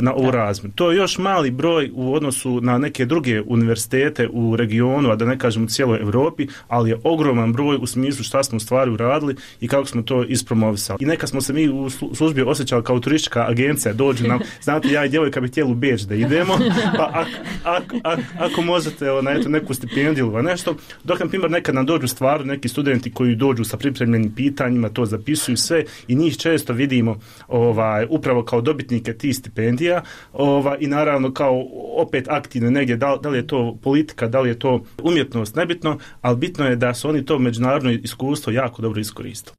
na 0.00 0.14
ovu 0.14 0.30
razmjenu. 0.30 0.74
To 0.74 0.90
je 0.90 0.96
još 0.96 1.18
mali 1.18 1.50
broj 1.50 1.90
u 1.94 2.14
odnosu 2.14 2.60
na 2.60 2.78
neke 2.78 3.04
druge 3.04 3.42
univerzitete 3.46 4.28
u 4.32 4.56
regionu, 4.56 5.10
a 5.10 5.16
da 5.16 5.24
ne 5.24 5.38
kažem 5.38 5.64
u 5.64 5.66
cijeloj 5.66 6.00
Europi, 6.00 6.46
ali 6.68 6.90
je 6.90 6.98
ogroman 7.04 7.52
broj 7.52 7.78
u 7.80 7.86
smislu 7.86 8.24
šta 8.24 8.42
smo 8.42 8.56
u 8.56 8.60
stvari 8.60 8.90
uradili 8.90 9.36
i 9.60 9.68
kako 9.68 9.86
smo 9.86 10.02
to 10.02 10.24
ispromovisali. 10.24 10.98
I 11.00 11.06
neka 11.06 11.26
smo 11.26 11.40
se 11.40 11.52
mi 11.52 11.68
u 11.68 11.90
službi 11.90 12.42
osjećali 12.42 12.84
kao 12.84 13.00
turistička 13.00 13.44
agencija, 13.48 13.94
dođu 13.94 14.28
nam, 14.28 14.40
znate, 14.66 14.88
ja 14.88 15.04
i 15.04 15.08
djevojka 15.08 15.40
bi 15.40 15.48
htjeli 15.48 15.70
u 15.70 15.74
Beč 15.74 16.00
da 16.00 16.14
idemo, 16.14 16.58
pa 16.96 17.10
ako, 17.12 17.30
ako, 17.64 17.96
ako, 18.02 18.22
ako 18.38 18.62
možete 18.62 19.04
na 19.22 19.30
eto, 19.30 19.48
neku 19.48 19.74
stipendiju 19.74 20.26
ili 20.26 20.42
nešto, 20.42 20.76
dok 21.04 21.20
na 21.20 21.26
primjer 21.26 21.50
nekad 21.50 21.74
nam 21.74 21.86
dođu 21.86 22.08
stvarno 22.08 22.46
neki 22.46 22.68
studenti 22.68 23.12
koji 23.12 23.34
dođu 23.34 23.64
sa 23.64 23.76
pripremljenim 23.86 24.34
pitanjima, 24.34 24.88
to 24.88 25.06
zapisuju 25.06 25.56
sve 25.56 25.84
i 26.08 26.14
njih 26.14 26.36
često 26.36 26.72
vidimo 26.72 27.18
ovaj, 27.48 28.06
upravo 28.10 28.44
kao 28.44 28.60
dobitnike 28.60 29.12
tih 29.12 29.36
stipendija 29.36 30.02
ovaj, 30.32 30.76
i 30.80 30.86
naravno 30.86 31.32
kao 31.32 31.66
opet 31.96 32.28
aktivno 32.28 32.70
negdje, 32.70 32.96
da, 32.96 33.16
da 33.22 33.28
li 33.28 33.38
je 33.38 33.46
to 33.46 33.78
politika, 33.82 34.28
da 34.28 34.40
li 34.40 34.48
je 34.48 34.58
to 34.58 34.82
umjetnost, 35.02 35.56
nebitno, 35.56 35.98
ali 36.20 36.36
bitno 36.36 36.66
je 36.66 36.76
da 36.76 36.94
su 36.94 37.08
oni 37.08 37.24
to 37.24 37.38
međunarodno 37.38 37.90
iskustvo 37.90 38.52
jako 38.52 38.82
dobro 38.82 39.00
iskoristili. 39.00 39.56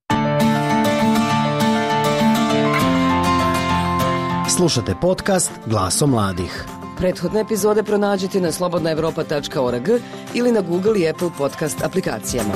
Slušate 4.58 4.96
podcast 5.02 5.52
Glaso 5.66 6.08
mladih. 6.08 6.66
Prethodne 6.98 7.42
epizode 7.42 7.84
pronađite 7.84 8.42
na 8.42 8.52
slobodnaevropa.org 8.52 9.90
ili 10.34 10.52
na 10.52 10.62
Google 10.62 11.00
i 11.00 11.10
Apple 11.10 11.30
podcast 11.38 11.84
aplikacijama. 11.84 12.54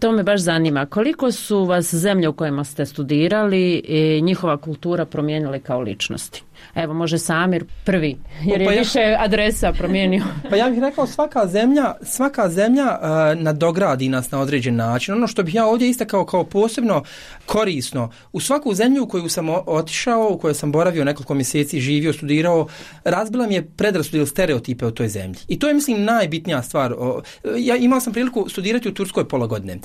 To 0.00 0.12
me 0.12 0.22
baš 0.22 0.40
zanima. 0.40 0.86
Koliko 0.86 1.32
su 1.32 1.64
vas 1.64 1.94
zemlje 1.94 2.28
u 2.28 2.32
kojima 2.32 2.64
ste 2.64 2.86
studirali 2.86 3.72
i 3.74 4.22
njihova 4.22 4.56
kultura 4.56 5.04
promijenili 5.04 5.60
kao 5.60 5.80
ličnosti? 5.80 6.42
Evo, 6.74 6.94
može 6.94 7.18
Samir 7.18 7.64
prvi, 7.84 8.16
jer 8.44 8.60
je 8.60 8.66
pa 8.66 8.72
ja, 8.72 8.78
više 8.78 9.16
adresa 9.18 9.72
promijenio. 9.72 10.24
Pa 10.50 10.56
ja 10.56 10.70
bih 10.70 10.78
rekao, 10.78 11.06
svaka 11.06 11.46
zemlja, 11.46 11.94
svaka 12.02 12.48
zemlja 12.48 12.98
uh, 13.02 13.42
nadogradi 13.42 14.08
nas 14.08 14.30
na 14.30 14.40
određen 14.40 14.76
način. 14.76 15.14
Ono 15.14 15.26
što 15.26 15.42
bih 15.42 15.54
ja 15.54 15.66
ovdje 15.66 15.88
istakao 15.88 16.26
kao 16.26 16.44
posebno 16.44 17.02
korisno, 17.46 18.10
u 18.32 18.40
svaku 18.40 18.74
zemlju 18.74 19.02
u 19.02 19.08
koju 19.08 19.28
sam 19.28 19.48
otišao, 19.66 20.28
u 20.30 20.38
kojoj 20.38 20.54
sam 20.54 20.72
boravio 20.72 21.04
nekoliko 21.04 21.34
mjeseci, 21.34 21.80
živio, 21.80 22.12
studirao, 22.12 22.66
razbila 23.04 23.46
mi 23.46 23.54
je 23.54 23.70
predrasud 23.76 24.14
ili 24.14 24.26
stereotipe 24.26 24.86
o 24.86 24.90
toj 24.90 25.08
zemlji. 25.08 25.38
I 25.48 25.58
to 25.58 25.68
je, 25.68 25.74
mislim, 25.74 26.04
najbitnija 26.04 26.62
stvar. 26.62 26.94
Ja 27.58 27.76
imao 27.76 28.00
sam 28.00 28.12
priliku 28.12 28.46
studirati 28.48 28.88
u 28.88 28.94
Turskoj 28.94 29.28
pola 29.28 29.46
godine. 29.46 29.78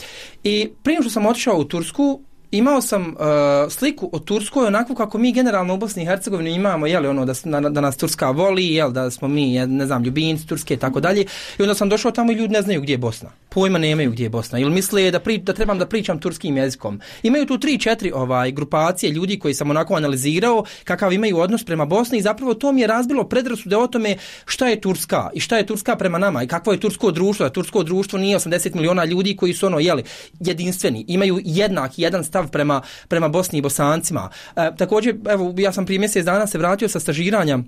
I 0.44 0.70
prije 0.84 1.02
što 1.02 1.10
sam 1.10 1.26
otišao 1.26 1.58
u 1.58 1.64
Tursku, 1.64 2.22
imao 2.52 2.82
sam 2.82 3.08
uh, 3.08 3.72
sliku 3.72 4.10
o 4.12 4.20
Turskoj 4.20 4.68
onako 4.68 4.96
kako 4.96 5.18
mi 5.18 5.32
generalno 5.32 5.74
u 5.74 5.78
Bosni 5.78 6.04
i 6.04 6.06
Hercegovini 6.06 6.52
imamo, 6.52 6.88
jel, 6.88 7.10
ono 7.10 7.26
da, 7.26 7.34
da, 7.70 7.82
nas 7.82 7.98
Turska 7.98 8.32
voli, 8.32 8.68
jel, 8.68 8.92
da 8.92 9.12
smo 9.12 9.28
mi, 9.28 9.68
ne 9.68 9.86
znam, 9.86 10.04
ljubimci 10.04 10.48
Turske 10.48 10.74
i 10.74 10.78
tako 10.78 11.00
dalje. 11.00 11.26
I 11.60 11.62
onda 11.62 11.76
sam 11.76 11.90
došao 11.90 12.12
tamo 12.12 12.32
i 12.32 12.36
ljudi 12.36 12.54
ne 12.54 12.62
znaju 12.62 12.82
gdje 12.82 12.94
je 12.94 12.98
Bosna. 12.98 13.30
Pojma 13.50 13.80
nemaju 13.80 14.12
gdje 14.12 14.24
je 14.24 14.30
Bosna. 14.30 14.60
Ili 14.60 14.72
misle 14.72 15.12
da, 15.12 15.20
pri, 15.20 15.38
da 15.38 15.54
trebam 15.54 15.80
da 15.80 15.86
pričam 15.86 16.20
turskim 16.20 16.58
jezikom. 16.58 17.00
Imaju 17.24 17.46
tu 17.46 17.58
tri, 17.58 17.80
četiri 17.80 18.12
ovaj, 18.12 18.52
grupacije 18.52 19.12
ljudi 19.12 19.40
koji 19.40 19.54
sam 19.54 19.70
onako 19.70 19.96
analizirao 19.96 20.64
kakav 20.84 21.14
imaju 21.14 21.38
odnos 21.38 21.64
prema 21.64 21.86
Bosni 21.86 22.18
i 22.18 22.22
zapravo 22.22 22.54
to 22.54 22.72
mi 22.72 22.82
je 22.82 22.88
razbilo 22.88 23.24
predrasude 23.24 23.78
o 23.78 23.88
tome 23.88 24.16
šta 24.46 24.68
je 24.68 24.82
Turska 24.82 25.30
i 25.34 25.40
šta 25.40 25.58
je 25.58 25.66
Turska 25.66 25.96
prema 25.96 26.18
nama 26.18 26.44
i 26.44 26.48
kakvo 26.48 26.74
je 26.74 26.80
tursko 26.80 27.12
društvo. 27.12 27.50
Tursko 27.50 27.84
društvo 27.84 28.20
nije 28.20 28.40
80 28.40 28.76
miliona 28.76 29.06
ljudi 29.06 29.36
koji 29.36 29.54
su 29.54 29.66
ono, 29.66 29.80
jeli, 29.80 30.04
jedinstveni. 30.40 31.06
Imaju 31.08 31.40
jednak, 31.44 32.00
jedan 32.00 32.24
stav 32.36 32.52
prema, 32.52 32.82
prema 33.08 33.28
Bosni 33.28 33.60
i 33.60 33.62
Bosancima. 33.62 34.30
E, 34.56 34.72
također, 34.78 35.16
evo, 35.30 35.54
ja 35.58 35.72
sam 35.72 35.86
prije 35.86 36.00
mjesec 36.00 36.26
dana 36.26 36.48
se 36.48 36.58
vratio 36.58 36.90
sa 36.90 37.00
stažiranja 37.00 37.60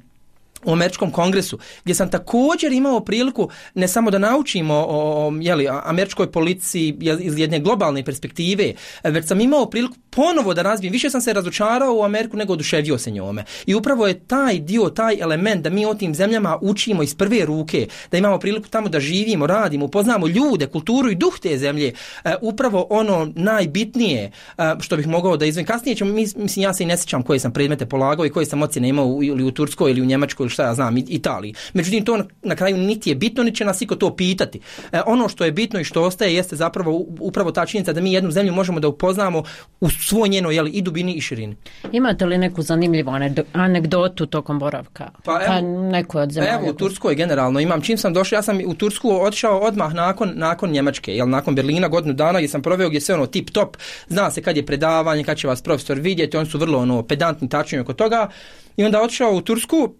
u 0.65 0.71
američkom 0.71 1.11
kongresu, 1.11 1.59
gdje 1.83 1.95
sam 1.95 2.11
također 2.11 2.71
imao 2.73 2.99
priliku 2.99 3.49
ne 3.73 3.87
samo 3.87 4.11
da 4.11 4.17
naučimo 4.17 4.73
o, 4.73 5.27
o 5.27 5.33
jeli, 5.41 5.67
američkoj 5.83 6.31
policiji 6.31 6.97
iz 7.19 7.39
jedne 7.39 7.59
globalne 7.59 8.03
perspektive, 8.03 8.73
već 9.03 9.27
sam 9.27 9.41
imao 9.41 9.65
priliku 9.65 9.95
ponovo 10.09 10.53
da 10.53 10.61
razvijem. 10.61 10.91
Više 10.91 11.09
sam 11.09 11.21
se 11.21 11.33
razočarao 11.33 11.95
u 11.95 12.03
Ameriku 12.03 12.37
nego 12.37 12.53
oduševio 12.53 12.97
se 12.97 13.11
njome. 13.11 13.43
I 13.65 13.75
upravo 13.75 14.07
je 14.07 14.19
taj 14.19 14.59
dio, 14.59 14.89
taj 14.89 15.17
element 15.19 15.63
da 15.63 15.69
mi 15.69 15.85
o 15.85 15.93
tim 15.93 16.15
zemljama 16.15 16.57
učimo 16.61 17.03
iz 17.03 17.15
prve 17.15 17.45
ruke, 17.45 17.87
da 18.11 18.17
imamo 18.17 18.39
priliku 18.39 18.69
tamo 18.69 18.89
da 18.89 18.99
živimo, 18.99 19.47
radimo, 19.47 19.85
upoznamo 19.85 20.27
ljude, 20.27 20.67
kulturu 20.67 21.11
i 21.11 21.15
duh 21.15 21.39
te 21.39 21.57
zemlje, 21.57 21.93
e, 22.23 22.35
upravo 22.41 22.87
ono 22.89 23.31
najbitnije 23.35 24.31
e, 24.57 24.75
što 24.79 24.97
bih 24.97 25.07
mogao 25.07 25.37
da 25.37 25.45
izvem. 25.45 25.65
Kasnije 25.65 25.95
ćemo, 25.95 26.13
mislim, 26.13 26.63
ja 26.63 26.73
se 26.73 26.83
i 26.83 26.85
ne 26.85 26.97
sjećam 26.97 27.23
koje 27.23 27.39
sam 27.39 27.53
predmete 27.53 27.85
polagao 27.85 28.25
i 28.25 28.29
koje 28.29 28.45
sam 28.45 28.61
ocjene 28.61 28.89
imao 28.89 29.19
ili 29.23 29.43
u 29.43 29.51
Turskoj 29.51 29.91
ili 29.91 30.01
u 30.01 30.05
Njemačkoj 30.05 30.46
ili 30.47 30.53
šta 30.53 30.63
ja 30.63 30.73
znam, 30.73 30.97
Italiji. 30.97 31.53
Međutim, 31.73 32.05
to 32.05 32.17
na, 32.41 32.55
kraju 32.55 32.77
niti 32.77 33.09
je 33.09 33.15
bitno, 33.15 33.43
niti 33.43 33.57
će 33.57 33.65
nas 33.65 33.81
iko 33.81 33.95
to 33.95 34.15
pitati. 34.15 34.59
E, 34.91 35.01
ono 35.05 35.29
što 35.29 35.45
je 35.45 35.51
bitno 35.51 35.79
i 35.79 35.83
što 35.83 36.03
ostaje 36.03 36.35
jeste 36.35 36.55
zapravo 36.55 37.05
upravo 37.19 37.51
ta 37.51 37.65
činjenica 37.65 37.93
da 37.93 38.01
mi 38.01 38.13
jednu 38.13 38.31
zemlju 38.31 38.53
možemo 38.53 38.79
da 38.79 38.87
upoznamo 38.87 39.43
u 39.79 39.89
svoj 39.89 40.29
njeno 40.29 40.51
jeli, 40.51 40.71
i 40.71 40.81
dubini 40.81 41.13
i 41.13 41.21
širini. 41.21 41.55
Imate 41.91 42.25
li 42.25 42.37
neku 42.37 42.61
zanimljivu 42.61 43.11
anegdotu 43.53 44.25
tokom 44.25 44.59
boravka? 44.59 45.09
Pa, 45.23 45.31
evo, 45.31 45.45
pa 45.47 45.61
neko 45.61 46.19
od 46.19 46.31
zemalja. 46.31 46.53
Evo, 46.53 46.69
u 46.69 46.73
Turskoj 46.73 47.15
generalno 47.15 47.59
imam. 47.59 47.81
Čim 47.81 47.97
sam 47.97 48.13
došao, 48.13 48.37
ja 48.37 48.41
sam 48.41 48.59
u 48.65 48.73
Tursku 48.73 49.09
otišao 49.21 49.59
odmah 49.59 49.93
nakon, 49.93 50.31
nakon 50.35 50.71
Njemačke, 50.71 51.15
jel, 51.15 51.29
nakon 51.29 51.55
Berlina 51.55 51.87
godinu 51.87 52.13
dana 52.13 52.39
gdje 52.39 52.47
sam 52.47 52.61
proveo 52.61 52.89
gdje 52.89 53.01
sve 53.01 53.15
ono 53.15 53.25
tip 53.25 53.49
top, 53.49 53.77
zna 54.07 54.31
se 54.31 54.41
kad 54.41 54.57
je 54.57 54.65
predavanje, 54.65 55.23
kad 55.23 55.37
će 55.37 55.47
vas 55.47 55.61
profesor 55.61 55.99
vidjeti, 55.99 56.37
oni 56.37 56.45
su 56.45 56.57
vrlo 56.57 56.79
ono 56.79 57.03
pedantni 57.03 57.49
tačni 57.49 57.79
oko 57.79 57.93
toga. 57.93 58.29
I 58.77 58.83
onda 58.83 59.01
otišao 59.01 59.31
u 59.31 59.41
Tursku, 59.41 59.93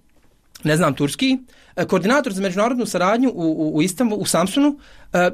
ne 0.64 0.78
znam 0.78 0.96
turski, 0.96 1.38
e, 1.76 1.86
koordinator 1.86 2.34
za 2.34 2.42
međunarodnu 2.42 2.86
saradnju 2.86 3.30
u, 3.30 3.44
u, 3.44 3.76
u 3.76 3.82
Istanbulu, 3.82 4.22
u 4.22 4.26
Samsunu, 4.26 4.80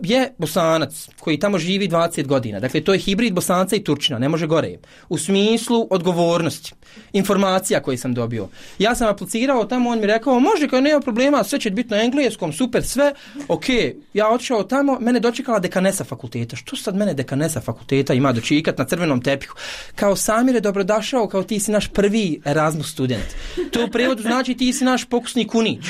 je 0.03 0.33
bosanac 0.37 1.09
koji 1.19 1.39
tamo 1.39 1.59
živi 1.59 1.87
20 1.87 2.27
godina. 2.27 2.59
Dakle, 2.59 2.81
to 2.81 2.93
je 2.93 2.99
hibrid 2.99 3.33
bosanca 3.33 3.75
i 3.75 3.83
turčina, 3.83 4.19
ne 4.19 4.29
može 4.29 4.47
gore. 4.47 4.77
U 5.09 5.17
smislu 5.17 5.87
odgovornosti, 5.89 6.73
informacija 7.13 7.79
koje 7.79 7.97
sam 7.97 8.13
dobio. 8.13 8.47
Ja 8.79 8.95
sam 8.95 9.07
aplicirao 9.07 9.65
tamo, 9.65 9.89
on 9.89 9.99
mi 9.99 10.05
rekao, 10.05 10.39
može 10.39 10.67
kao 10.67 10.81
nema 10.81 10.99
problema, 10.99 11.43
sve 11.43 11.59
će 11.59 11.69
biti 11.69 11.89
na 11.89 12.03
engleskom, 12.03 12.53
super, 12.53 12.83
sve. 12.83 13.13
Ok, 13.47 13.65
ja 14.13 14.29
otišao 14.29 14.63
tamo, 14.63 14.97
mene 14.99 15.19
dočekala 15.19 15.59
dekanesa 15.59 16.03
fakulteta. 16.03 16.55
Što 16.55 16.75
sad 16.75 16.95
mene 16.95 17.13
dekanesa 17.13 17.61
fakulteta 17.61 18.13
ima 18.13 18.31
dočikat 18.31 18.77
na 18.77 18.85
crvenom 18.85 19.21
tepihu? 19.21 19.55
Kao 19.95 20.15
Samire, 20.15 20.59
dobrodošao, 20.59 21.27
kao 21.27 21.43
ti 21.43 21.59
si 21.59 21.71
naš 21.71 21.87
prvi 21.87 22.41
Erasmus 22.45 22.91
student. 22.91 23.25
To 23.71 23.85
u 23.85 23.91
prevodu 23.91 24.21
znači 24.21 24.53
ti 24.53 24.73
si 24.73 24.83
naš 24.83 25.05
pokusni 25.05 25.47
kunić. 25.47 25.85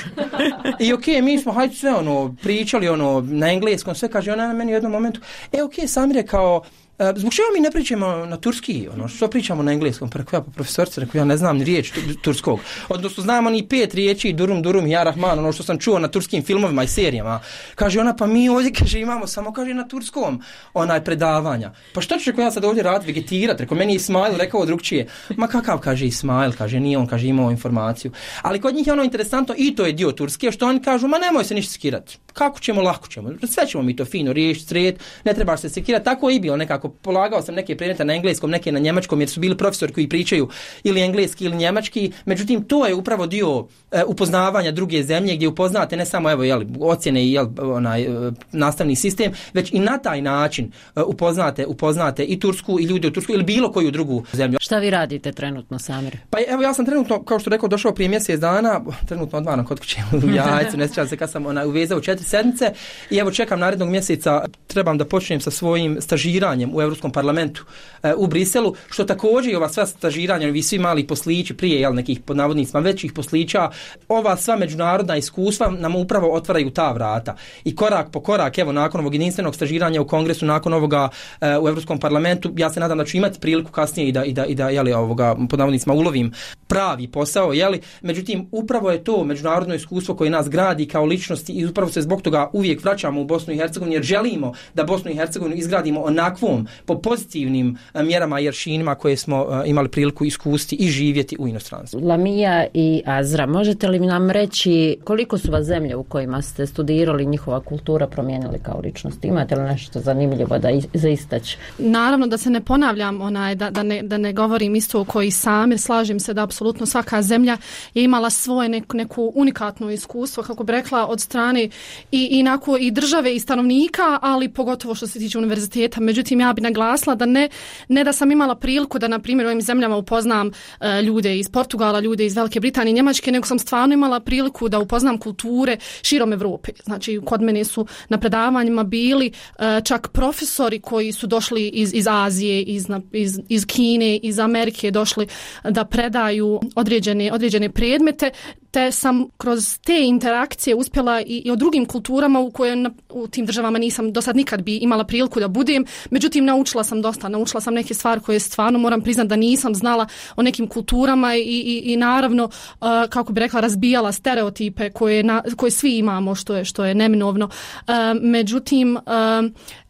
I 0.80 0.93
ok, 0.93 1.08
mi 1.24 1.39
smo 1.39 1.52
hajde 1.52 1.76
sve 1.76 1.93
ono, 1.93 2.36
pričali 2.41 2.89
ono, 2.89 3.22
na 3.22 3.52
engleskom 3.52 3.73
engleskom, 3.74 3.96
sve 3.96 4.10
kaže 4.10 4.32
ona 4.32 4.48
na 4.48 4.54
meni 4.54 4.72
u 4.72 4.76
jednom 4.76 4.92
momentu, 4.92 5.22
e 5.52 5.64
ok, 5.64 5.74
sam 5.88 6.10
kao 6.28 6.64
E, 6.64 6.83
zbog 7.16 7.34
čega 7.34 7.48
mi 7.54 7.60
ne 7.60 7.72
pričamo 7.72 8.08
na 8.26 8.38
turski, 8.38 8.88
ono, 8.94 9.08
što 9.08 9.28
pričamo 9.28 9.64
na 9.64 9.72
engleskom? 9.72 10.10
Pa 10.10 10.20
rekao 10.20 10.38
ja, 10.38 10.42
pa 10.42 10.52
profesorce, 10.52 11.02
rekao 11.02 11.20
ja 11.20 11.26
ne 11.26 11.38
znam 11.38 11.58
ni 11.58 11.64
riječ 11.64 11.92
turskog. 12.22 12.60
Odnosno, 12.90 13.24
znamo 13.24 13.50
ni 13.50 13.68
pet 13.68 13.94
riječi, 13.94 14.34
durum, 14.34 14.62
durum, 14.62 14.88
ja 14.88 15.04
rahman, 15.04 15.40
ono 15.40 15.52
što 15.52 15.64
sam 15.64 15.80
čuo 15.80 16.00
na 16.00 16.08
turskim 16.08 16.44
filmovima 16.44 16.84
i 16.84 16.88
serijama. 16.88 17.40
Kaže 17.76 18.00
ona, 18.00 18.16
pa 18.16 18.28
mi 18.28 18.50
ovdje, 18.50 18.72
kaže, 18.80 19.00
imamo 19.00 19.28
samo, 19.28 19.54
kaže, 19.54 19.74
na 19.74 19.88
turskom 19.88 20.42
onaj 20.74 21.04
predavanja. 21.04 21.72
Pa 21.94 22.02
što 22.02 22.18
ću, 22.18 22.32
ja 22.38 22.52
sad 22.52 22.66
ovdje 22.66 22.84
rad 22.84 23.06
vegetirat? 23.06 23.60
Rekao, 23.60 23.78
meni 23.78 23.94
je 23.94 23.96
Ismail 23.96 24.38
rekao 24.38 24.66
drugčije. 24.66 25.08
Ma 25.38 25.48
kakav, 25.48 25.80
kaže 25.80 26.06
Ismail, 26.06 26.52
kaže, 26.58 26.80
nije 26.80 26.98
on, 26.98 27.08
kaže, 27.08 27.28
imao 27.28 27.52
informaciju. 27.52 28.12
Ali 28.42 28.62
kod 28.62 28.76
njih 28.76 28.88
je 28.88 28.94
ono 28.94 29.04
interesantno, 29.04 29.56
i 29.58 29.76
to 29.76 29.86
je 29.86 29.94
dio 29.94 30.12
turske, 30.12 30.52
što 30.52 30.68
oni 30.68 30.82
kažu, 30.82 31.08
ma 31.08 31.18
nemoj 31.18 31.44
se 31.44 31.56
ništa 31.56 31.74
skirati. 31.74 32.18
Kako 32.34 32.60
ćemo, 32.60 32.82
lako 32.82 33.08
ćemo. 33.08 33.30
Sve 33.48 33.68
ćemo 33.68 33.84
mi 33.84 33.96
to 33.96 34.06
fino 34.06 34.34
riješiti, 34.34 34.68
sred, 34.68 35.00
ne 35.26 35.34
trebaš 35.34 35.62
se 35.62 35.70
sekirati. 35.70 36.06
Tako 36.06 36.30
je 36.30 36.36
i 36.36 36.40
bilo 36.40 36.58
nekako 36.58 36.83
polagao 36.89 37.41
sam 37.41 37.56
neke 37.56 37.78
predmete 37.78 38.06
na 38.06 38.13
engleskom, 38.13 38.50
neke 38.50 38.72
na 38.72 38.80
njemačkom 38.80 39.19
jer 39.19 39.30
su 39.30 39.39
bili 39.39 39.58
profesori 39.58 39.93
koji 39.93 40.10
pričaju 40.10 40.50
ili 40.84 41.02
engleski 41.02 41.46
ili 41.46 41.56
njemački. 41.56 42.12
Međutim 42.26 42.63
to 42.63 42.86
je 42.86 42.96
upravo 42.96 43.28
dio 43.28 43.67
e, 43.91 44.04
upoznavanja 44.04 44.72
druge 44.72 45.04
zemlje 45.04 45.36
gdje 45.36 45.48
upoznate 45.48 45.98
ne 45.98 46.06
samo 46.06 46.32
evo 46.32 46.43
jel 46.43 46.63
ocjene 46.80 47.26
i 47.26 47.32
jel 47.32 47.48
onaj 47.60 48.02
e, 48.02 48.32
nastavni 48.52 48.96
sistem, 48.96 49.32
već 49.54 49.74
i 49.74 49.80
na 49.80 49.98
taj 49.98 50.22
način 50.22 50.72
e, 50.96 51.02
upoznate 51.02 51.65
upoznate 51.65 52.24
i 52.24 52.39
Tursku 52.39 52.80
i 52.80 52.84
ljude 52.84 53.08
u 53.08 53.12
Tursku 53.12 53.34
ili 53.34 53.43
bilo 53.43 53.72
koju 53.72 53.91
drugu 53.91 54.24
zemlju. 54.34 54.58
Šta 54.62 54.78
vi 54.78 54.89
radite 54.89 55.32
trenutno 55.32 55.80
Samir? 55.80 56.17
Pa 56.30 56.38
evo 56.48 56.63
ja 56.63 56.74
sam 56.74 56.86
trenutno 56.86 57.24
kao 57.24 57.39
što 57.39 57.50
rekao 57.50 57.69
došao 57.69 57.93
prije 57.93 58.10
mjesec 58.10 58.39
dana, 58.39 58.82
trenutno 59.06 59.38
odvarno 59.38 59.65
kod 59.65 59.80
kuće 59.80 59.98
u 60.12 60.30
jajcu, 60.38 60.78
ne 60.78 60.88
sjećam 60.88 61.08
se 61.08 61.17
kad 61.17 61.32
sam 61.32 61.46
onaj 61.46 61.67
uvezao 61.67 62.02
četiri 62.02 62.26
sedmice 62.26 62.74
i 63.10 63.17
evo 63.17 63.32
čekam 63.32 63.60
narednog 63.60 63.89
mjeseca 63.89 64.46
trebam 64.67 64.98
da 64.98 65.06
počnem 65.06 65.39
sa 65.41 65.52
svojim 65.52 65.98
stažiranjem 66.02 66.73
u 66.74 66.82
Europskom 66.82 67.12
parlamentu 67.12 67.66
e, 68.04 68.14
u 68.18 68.28
Briselu, 68.28 68.76
što 68.90 69.04
također 69.04 69.54
i 69.54 69.56
ova 69.56 69.70
sva 69.70 69.86
stažiranja, 69.86 70.48
vi 70.48 70.62
svi 70.62 70.80
mali 70.80 71.08
poslići 71.08 71.54
prije 71.54 71.82
jel, 71.82 71.96
nekih 71.96 72.20
pod 72.20 72.38
navodnicima 72.38 72.80
većih 72.80 73.14
poslića, 73.14 73.70
ova 74.08 74.38
sva 74.38 74.56
međunarodna 74.56 75.18
iskustva 75.18 75.70
nam 75.70 75.96
upravo 75.96 76.34
otvaraju 76.34 76.70
ta 76.70 76.92
vrata. 76.92 77.36
I 77.64 77.76
korak 77.76 78.12
po 78.12 78.20
korak, 78.20 78.58
evo, 78.58 78.72
nakon 78.72 79.02
ovog 79.02 79.14
jedinstvenog 79.14 79.56
stažiranja 79.56 80.02
u 80.02 80.08
kongresu, 80.08 80.46
nakon 80.46 80.74
ovoga 80.74 81.10
e, 81.42 81.58
u 81.58 81.68
Europskom 81.68 82.00
parlamentu, 82.00 82.54
ja 82.58 82.70
se 82.70 82.80
nadam 82.80 82.98
da 82.98 83.06
ću 83.06 83.18
imati 83.18 83.40
priliku 83.40 83.72
kasnije 83.72 84.10
i 84.10 84.12
da, 84.12 84.26
i 84.26 84.34
da, 84.34 84.46
i 84.46 84.56
da 84.56 84.70
jeli, 84.70 84.94
ovoga, 84.94 85.36
pod 85.50 85.60
navodnicima 85.60 85.94
ulovim 85.94 86.32
pravi 86.68 87.08
posao, 87.08 87.54
jeli? 87.54 87.82
međutim, 88.02 88.48
upravo 88.52 88.92
je 88.92 89.04
to 89.04 89.24
međunarodno 89.24 89.76
iskustvo 89.76 90.16
koje 90.16 90.30
nas 90.30 90.50
gradi 90.50 90.88
kao 90.88 91.06
ličnosti 91.06 91.54
i 91.54 91.66
upravo 91.66 91.92
se 91.92 92.02
zbog 92.02 92.22
toga 92.22 92.50
uvijek 92.54 92.84
vraćamo 92.84 93.22
u 93.22 93.26
Bosnu 93.26 93.54
i 93.54 93.58
Hercegovinu 93.58 93.94
jer 93.94 94.04
želimo 94.04 94.54
da 94.74 94.84
Bosnu 94.84 95.12
i 95.12 95.16
Hercegovinu 95.16 95.56
izgradimo 95.56 96.02
onakvom 96.02 96.62
po 96.86 96.97
pozitivnim 96.97 97.78
e, 97.93 98.04
mjerama 98.04 98.39
i 98.39 98.47
aršinima 98.47 98.95
koje 98.95 99.17
smo 99.17 99.47
e, 99.65 99.69
imali 99.69 99.89
priliku 99.89 100.26
iskusti 100.26 100.76
i 100.76 100.88
živjeti 100.88 101.36
u 101.39 101.47
inostranstvu. 101.47 101.99
Lamija 102.04 102.65
i 102.73 103.02
Azra, 103.06 103.45
možete 103.45 103.88
li 103.88 103.99
nam 103.99 104.30
reći 104.32 104.97
koliko 105.04 105.38
su 105.38 105.52
vas 105.52 105.65
zemlje 105.65 105.95
u 105.95 106.04
kojima 106.04 106.41
ste 106.41 106.67
studirali 106.67 107.26
njihova 107.26 107.60
kultura 107.60 108.08
promijenili 108.08 108.60
kao 108.63 108.80
ličnost? 108.84 109.26
Imate 109.26 109.56
li 109.56 109.63
nešto 109.63 109.99
zanimljivo 109.99 110.58
da 110.58 110.69
za 110.93 111.10
istać? 111.10 111.58
Naravno 111.78 112.28
da 112.28 112.38
se 112.38 112.49
ne 112.49 112.62
ponavljam 112.62 113.21
onaj, 113.21 113.56
da, 113.56 113.69
da, 113.69 113.84
ne, 113.84 114.02
da 114.02 114.17
ne 114.17 114.34
govorim 114.34 114.76
isto 114.76 115.06
koji 115.06 115.32
sam, 115.32 115.71
jer 115.71 115.80
slažem 115.80 116.19
se 116.19 116.34
da 116.34 116.43
apsolutno 116.43 116.86
svaka 116.86 117.21
zemlja 117.21 117.58
je 117.93 118.04
imala 118.04 118.30
svoje 118.30 118.69
neku, 118.69 118.97
neku 118.97 119.32
unikatno 119.36 119.89
iskustvo, 119.91 120.43
kako 120.43 120.63
bi 120.63 120.71
rekla, 120.71 121.08
od 121.08 121.21
strane 121.21 121.69
i, 122.12 122.28
inako 122.32 122.78
i 122.78 122.91
države 122.91 123.36
i 123.36 123.39
stanovnika, 123.39 124.19
ali 124.21 124.49
pogotovo 124.49 124.95
što 124.95 125.08
se 125.08 125.19
tiče 125.19 125.38
univerziteta. 125.38 126.02
Međutim, 126.02 126.39
ja 126.39 126.53
bi 126.54 126.62
naglasila 126.62 127.16
da 127.16 127.26
ne, 127.26 127.50
ne 127.88 128.04
da 128.04 128.13
sam 128.13 128.32
imala 128.32 128.56
priliku 128.56 129.00
da 129.00 129.08
na 129.08 129.20
primjer 129.20 129.46
u 129.46 129.50
ovim 129.50 129.62
zemljama 129.62 129.98
upoznam 129.98 130.52
e, 130.80 131.02
ljude 131.02 131.39
iz 131.39 131.50
Portugala, 131.50 132.00
ljude 132.00 132.26
iz 132.26 132.36
Velike 132.36 132.60
Britanije, 132.60 132.94
Njemačke, 132.94 133.32
nego 133.32 133.46
sam 133.48 133.60
stvarno 133.60 133.94
imala 133.94 134.20
priliku 134.20 134.70
da 134.70 134.80
upoznam 134.80 135.18
kulture 135.18 135.78
širom 136.02 136.34
Europe. 136.34 136.72
Znači 136.84 137.22
kod 137.26 137.42
mene 137.42 137.63
su 137.63 137.86
na 138.10 138.18
predavanjima 138.18 138.84
bili 138.84 139.32
e, 139.60 139.82
čak 139.84 140.08
profesori 140.08 140.80
koji 140.80 141.12
su 141.12 141.28
došli 141.28 141.68
iz, 141.68 141.94
iz 141.94 142.08
Azije, 142.10 142.62
iz, 142.62 142.88
iz, 143.12 143.39
iz 143.50 143.66
Kine, 143.66 144.18
iz 144.18 144.39
Amerike 144.39 144.92
došli 144.92 145.28
da 145.63 145.86
predaju 145.86 146.60
određene, 146.76 147.32
određene 147.34 147.70
predmete 147.70 148.32
te 148.74 148.92
sam 148.92 149.26
kroz 149.38 149.80
te 149.86 150.02
interakcije 150.02 150.76
uspjela 150.76 151.22
i, 151.22 151.42
i 151.46 151.52
o 151.52 151.56
drugim 151.56 151.86
kulturama 151.86 152.40
u 152.40 152.52
koje 152.52 152.90
u 153.10 153.28
tim 153.28 153.46
državama 153.46 153.80
nisam 153.80 154.12
do 154.14 154.22
sad 154.22 154.36
nikad 154.36 154.62
bi 154.62 154.78
imala 154.78 155.04
priliku 155.04 155.40
da 155.40 155.48
budem, 155.48 155.86
međutim 156.10 156.46
naučila 156.46 156.84
sam 156.84 157.02
dosta, 157.02 157.30
naučila 157.30 157.62
sam 157.62 157.74
neke 157.74 157.94
stvari 157.94 158.22
koje 158.22 158.40
stvarno 158.40 158.80
moram 158.80 159.02
priznati 159.02 159.28
da 159.28 159.36
nisam 159.36 159.76
znala 159.76 160.08
o 160.36 160.42
nekim 160.42 160.68
kulturama 160.68 161.36
i, 161.36 161.42
i, 161.42 161.82
i 161.86 161.98
naravno 161.98 162.44
uh, 162.44 162.88
kako 163.10 163.34
bi 163.34 163.40
rekla 163.40 163.60
razbijala 163.60 164.12
stereotipe 164.12 164.90
koje, 164.90 165.24
na, 165.24 165.44
koje 165.56 165.72
svi 165.72 165.98
imamo 165.98 166.36
što 166.36 166.56
je, 166.56 166.66
što 166.66 166.86
je 166.86 166.96
neminovno. 166.96 167.46
Uh, 167.46 167.94
međutim 168.22 168.96
uh, 168.96 169.02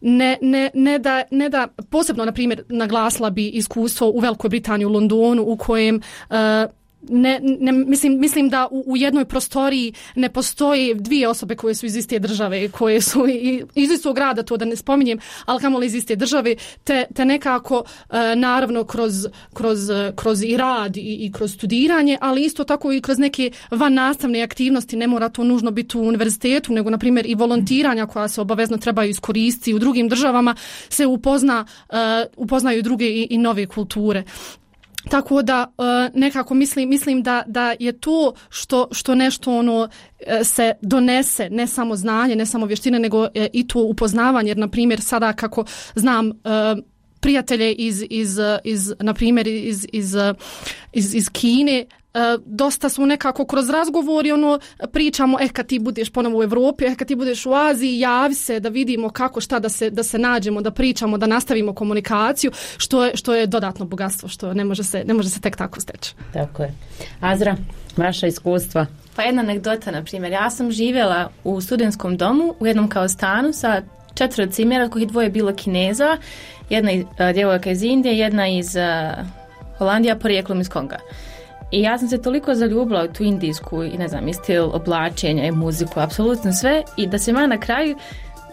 ne, 0.00 0.38
ne, 0.42 0.70
ne, 0.74 0.98
da, 0.98 1.22
ne 1.30 1.48
da 1.48 1.68
posebno 1.90 2.24
na 2.24 2.32
primjer 2.32 2.62
naglasila 2.68 3.30
bi 3.30 3.48
iskustvo 3.48 4.08
u 4.08 4.18
Velikoj 4.18 4.50
Britaniji 4.50 4.86
u 4.86 4.92
Londonu 4.92 5.42
u 5.42 5.56
kojem 5.56 6.00
ne, 7.08 7.40
ne, 7.60 7.72
mislim, 7.72 8.20
mislim 8.20 8.48
da 8.48 8.68
u, 8.70 8.84
u 8.86 8.96
jednoj 8.96 9.24
prostoriji 9.24 9.92
ne 10.14 10.28
postoji 10.28 10.94
dvije 10.94 11.28
osobe 11.28 11.56
koje 11.56 11.74
su 11.74 11.86
iz 11.86 11.96
iste 11.96 12.18
države, 12.18 12.68
koje 12.68 13.00
su 13.00 13.26
iz 13.74 13.90
istog 13.90 14.14
grada, 14.14 14.42
to 14.42 14.56
da 14.56 14.64
ne 14.64 14.76
spominjem, 14.76 15.18
ali 15.44 15.60
kamo 15.60 15.82
iz 15.82 15.94
iste 15.94 16.16
države, 16.16 16.56
te, 16.84 17.04
te 17.14 17.24
nekako 17.24 17.84
e, 18.10 18.36
naravno 18.36 18.84
kroz, 18.84 19.26
kroz, 19.54 19.78
kroz 20.16 20.42
i 20.42 20.56
rad 20.56 20.96
i, 20.96 21.00
i 21.00 21.32
kroz 21.32 21.54
studiranje, 21.54 22.18
ali 22.20 22.44
isto 22.44 22.64
tako 22.64 22.92
i 22.92 23.00
kroz 23.00 23.18
neke 23.18 23.50
van 23.70 23.94
nastavne 23.94 24.42
aktivnosti, 24.42 24.96
ne 24.96 25.06
mora 25.06 25.28
to 25.28 25.44
nužno 25.44 25.70
biti 25.70 25.98
u 25.98 26.02
univerzitetu, 26.02 26.72
nego 26.72 26.90
na 26.90 26.98
primjer 26.98 27.26
i 27.26 27.34
volontiranja 27.34 28.06
koja 28.06 28.28
se 28.28 28.40
obavezno 28.40 28.76
trebaju 28.76 29.10
iskoristiti 29.10 29.74
u 29.74 29.78
drugim 29.78 30.08
državama, 30.08 30.54
se 30.88 31.06
upozna, 31.06 31.66
uh, 31.88 31.96
upoznaju 32.36 32.82
druge 32.82 33.06
i, 33.06 33.26
i 33.30 33.38
nove 33.38 33.66
kulture. 33.66 34.24
Tako 35.10 35.42
da 35.42 35.66
e, 35.78 36.10
nekako 36.18 36.54
mislim 36.54 36.88
mislim 36.88 37.22
da 37.22 37.42
da 37.46 37.74
je 37.78 38.00
to 38.00 38.32
što 38.48 38.88
što 38.92 39.14
nešto 39.14 39.58
ono 39.58 39.88
e, 40.18 40.44
se 40.44 40.72
donese 40.80 41.50
ne 41.50 41.66
samo 41.66 41.96
znanje, 41.96 42.36
ne 42.36 42.46
samo 42.46 42.66
vještine 42.66 42.98
nego 42.98 43.28
e, 43.34 43.48
i 43.52 43.68
to 43.68 43.82
upoznavanje. 43.82 44.50
Jer 44.50 44.56
na 44.56 44.68
primjer 44.68 45.00
sada 45.00 45.32
kako 45.32 45.64
znam 45.94 46.30
prijatelje 47.20 47.72
iz 47.72 48.04
iz 48.10 48.38
iz 48.64 48.92
na 49.00 49.14
primjer 49.14 49.46
iz 49.46 49.86
iz 49.92 50.14
iz, 50.92 51.14
iz 51.14 51.30
Kine 51.30 51.86
dosta 52.44 52.88
smo 52.88 53.06
nekako 53.06 53.44
kroz 53.44 53.70
razgovori 53.70 54.32
ono 54.32 54.58
pričamo 54.92 55.38
eh 55.40 55.48
kad 55.48 55.66
ti 55.66 55.78
budeš 55.78 56.10
ponovo 56.10 56.38
u 56.38 56.42
Evropi, 56.42 56.84
eh 56.84 56.94
kad 56.94 57.08
ti 57.08 57.14
budeš 57.14 57.46
u 57.46 57.52
Aziji, 57.52 57.98
javi 57.98 58.34
se 58.34 58.60
da 58.60 58.68
vidimo 58.68 59.10
kako 59.10 59.40
šta 59.40 59.58
da 59.58 59.68
se 59.68 59.90
da 59.90 60.02
se 60.02 60.18
nađemo, 60.18 60.60
da 60.60 60.70
pričamo, 60.70 61.18
da 61.18 61.26
nastavimo 61.26 61.74
komunikaciju, 61.74 62.50
što 62.76 63.04
je 63.04 63.16
što 63.16 63.34
je 63.34 63.46
dodatno 63.46 63.84
bogatstvo 63.84 64.28
što 64.28 64.54
ne 64.54 64.64
može 64.64 64.84
se 64.84 65.04
ne 65.04 65.14
može 65.14 65.28
se 65.28 65.40
tek 65.40 65.56
tako 65.56 65.80
steći. 65.80 66.14
Tako 66.32 66.62
je. 66.62 66.74
Azra, 67.20 67.56
vaša 67.96 68.26
iskustva 68.26 68.86
Pa 69.16 69.22
jedna 69.22 69.42
anegdota, 69.42 69.90
na 69.90 70.04
primjer, 70.04 70.32
ja 70.32 70.50
sam 70.50 70.70
živjela 70.70 71.30
u 71.44 71.60
studentskom 71.60 72.16
domu 72.16 72.54
u 72.60 72.66
jednom 72.66 72.88
kao 72.88 73.08
stanu 73.08 73.52
sa 73.52 73.82
četvro 74.14 74.46
cimjera, 74.46 74.88
kojih 74.88 75.08
dvoje 75.08 75.30
bilo 75.30 75.54
kineza, 75.54 76.16
jedna 76.70 76.90
uh, 76.92 77.34
djevojka 77.34 77.70
iz 77.70 77.82
Indije, 77.82 78.18
jedna 78.18 78.48
iz 78.48 78.76
uh, 78.76 79.26
Holandija, 79.78 80.16
porijeklom 80.16 80.60
iz 80.60 80.68
Konga. 80.68 80.98
I 81.74 81.82
ja 81.82 81.98
sam 81.98 82.08
se 82.08 82.22
toliko 82.22 82.54
zaljubila 82.54 83.04
u 83.04 83.12
tu 83.12 83.22
indijsku 83.22 83.84
i 83.84 83.98
ne 83.98 84.08
znam, 84.08 84.28
i 84.28 84.34
stil 84.34 84.70
oblačenja 84.72 85.44
i 85.46 85.50
muziku, 85.50 86.00
apsolutno 86.00 86.52
sve. 86.52 86.82
I 86.96 87.06
da 87.06 87.18
se 87.18 87.32
ma 87.32 87.46
na 87.46 87.58
kraju 87.58 87.96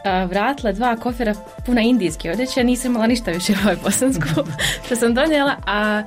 a, 0.03 0.23
vratila 0.25 0.71
dva 0.71 0.95
kofera 0.95 1.33
puna 1.65 1.81
indijske 1.81 2.31
odjeće, 2.31 2.63
nisam 2.63 2.91
imala 2.91 3.07
ništa 3.07 3.31
više 3.31 3.53
ovaj 3.63 3.75
bosansku. 3.83 4.27
Što 4.85 4.95
sam 4.95 5.13
donijela, 5.13 5.55
a 5.65 6.03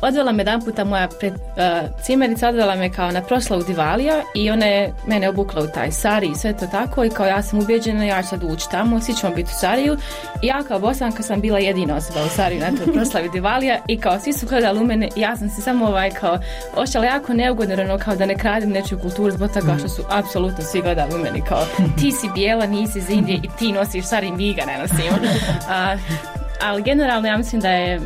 odvela 0.00 0.32
me 0.32 0.40
jedan 0.40 0.64
puta 0.64 0.84
moja 0.84 1.08
pred, 1.08 1.32
uh, 1.32 2.02
cimerica 2.02 2.48
odvela 2.48 2.76
me 2.76 2.92
kao 2.92 3.10
na 3.10 3.22
proslavu 3.22 3.62
Divalija 3.62 4.22
i 4.34 4.50
ona 4.50 4.66
je 4.66 4.92
mene 5.06 5.28
obukla 5.28 5.62
u 5.62 5.66
taj 5.66 5.90
sari 5.90 6.26
i 6.26 6.34
sve 6.34 6.56
to 6.56 6.66
tako 6.66 7.04
i 7.04 7.10
kao 7.10 7.26
ja 7.26 7.42
sam 7.42 7.58
ubjeđena 7.58 8.04
ja 8.04 8.22
ću 8.22 8.28
sad 8.28 8.44
ući 8.44 8.66
tamo, 8.70 9.00
svi 9.00 9.14
ćemo 9.14 9.34
biti 9.34 9.50
u 9.56 9.58
Sariju 9.60 9.96
i 10.42 10.46
ja 10.46 10.62
kao 10.68 10.78
bosanka 10.78 11.22
sam 11.22 11.40
bila 11.40 11.58
jedina 11.58 11.96
osoba 11.96 12.24
u 12.24 12.28
Sariju 12.28 12.60
na 12.60 12.70
toj 12.70 12.92
proslavi 12.96 13.28
Divalija 13.28 13.78
i 13.88 14.00
kao 14.00 14.20
svi 14.20 14.32
su 14.32 14.46
gledali 14.46 14.80
u 14.80 14.84
mene 14.84 15.08
ja 15.16 15.36
sam 15.36 15.48
se 15.48 15.62
samo 15.62 15.86
ovaj 15.86 16.10
kao 16.10 16.38
ošala 16.76 17.04
jako 17.04 17.34
neugodno 17.34 17.74
ono 17.82 17.98
kao 17.98 18.16
da 18.16 18.26
ne 18.26 18.38
kradim 18.38 18.70
nečiju 18.70 18.98
kulturu 18.98 19.30
zbog 19.30 19.50
toga 19.52 19.78
što 19.78 19.88
su 19.88 20.02
apsolutno 20.10 20.64
svi 20.64 20.82
gledali 20.82 21.14
u 21.14 21.18
meni 21.18 21.42
kao 21.48 21.62
ti 22.00 22.12
si 22.12 22.28
bijela, 22.34 22.66
nisi 22.66 22.98
iz 22.98 23.10
Indije 23.10 23.38
i 23.42 23.48
ti 23.58 23.72
nosiš 23.72 24.04
Sari, 24.04 24.32
mi 24.32 24.54
ga 24.54 24.62
ne 24.64 24.78
nosimo. 24.78 25.18
Uh, 25.68 26.00
ali 26.62 26.82
generalno 26.82 27.28
ja 27.28 27.36
mislim 27.36 27.60
da 27.60 27.68
je 27.68 28.00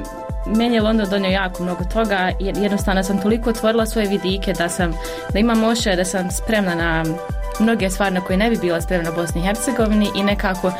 meni 0.46 0.74
je 0.74 0.82
London 0.82 1.10
donio 1.10 1.30
jako 1.30 1.62
mnogo 1.62 1.84
toga 1.84 2.32
jer 2.40 2.56
jednostavno 2.58 3.02
sam 3.02 3.22
toliko 3.22 3.50
otvorila 3.50 3.86
svoje 3.86 4.08
vidike 4.08 4.52
da 4.52 4.68
sam 4.68 4.92
da 5.32 5.38
imam 5.38 5.64
oše 5.64 5.96
da 5.96 6.04
sam 6.04 6.30
spremna 6.30 6.74
na 6.74 7.04
mnoge 7.60 7.90
stvari 7.90 8.14
na 8.14 8.20
koje 8.20 8.36
ne 8.36 8.50
bi 8.50 8.56
bila 8.56 8.80
spremna 8.80 9.10
u 9.10 9.14
Bosni 9.14 9.40
i 9.40 9.44
Hercegovini 9.44 10.08
i 10.16 10.22
nekako 10.22 10.72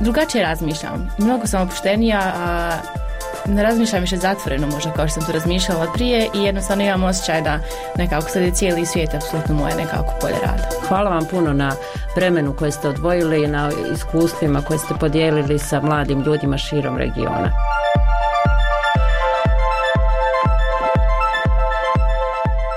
drugačije 0.00 0.44
razmišljam. 0.44 1.10
Mnogo 1.18 1.46
sam 1.46 1.62
opuštenija, 1.62 2.32
a 2.36 2.72
ne 3.46 3.62
razmišljam 3.62 4.00
više 4.00 4.16
zatvoreno 4.16 4.66
možda 4.66 4.92
kao 4.92 5.08
što 5.08 5.20
sam 5.20 5.26
to 5.26 5.32
razmišljala 5.32 5.92
prije 5.94 6.28
i 6.34 6.42
jednostavno 6.42 6.84
imam 6.84 7.04
osjećaj 7.04 7.42
da 7.42 7.58
nekako 7.96 8.28
sad 8.28 8.42
je 8.42 8.54
cijeli 8.54 8.86
svijet 8.86 9.14
apsolutno 9.14 9.54
moje 9.54 9.74
nekako 9.74 10.14
polje 10.20 10.36
rada. 10.42 10.68
Hvala 10.88 11.10
vam 11.10 11.24
puno 11.24 11.52
na 11.52 11.72
vremenu 12.16 12.54
koje 12.58 12.70
ste 12.70 12.88
odvojili 12.88 13.44
i 13.44 13.46
na 13.46 13.70
iskustvima 13.94 14.62
koje 14.62 14.78
ste 14.78 14.94
podijelili 15.00 15.58
sa 15.58 15.80
mladim 15.80 16.22
ljudima 16.22 16.58
širom 16.58 16.96
regiona. 16.96 17.52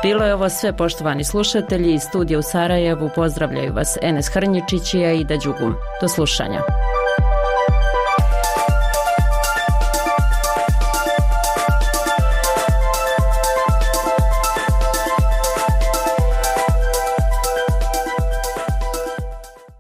Bilo 0.04 0.26
je 0.26 0.34
ovo 0.34 0.50
sve 0.50 0.74
poštovani 0.74 1.24
slušatelji 1.24 1.94
iz 1.94 2.02
studija 2.02 2.40
u 2.40 2.42
Sarajevu. 2.42 3.10
Pozdravljaju 3.16 3.74
vas 3.74 3.98
Enes 4.02 4.28
Hrnjičić 4.34 4.94
i 4.94 5.06
Aida 5.06 5.38
Đugum. 5.38 5.76
Do 6.02 6.08
slušanja. 6.08 6.62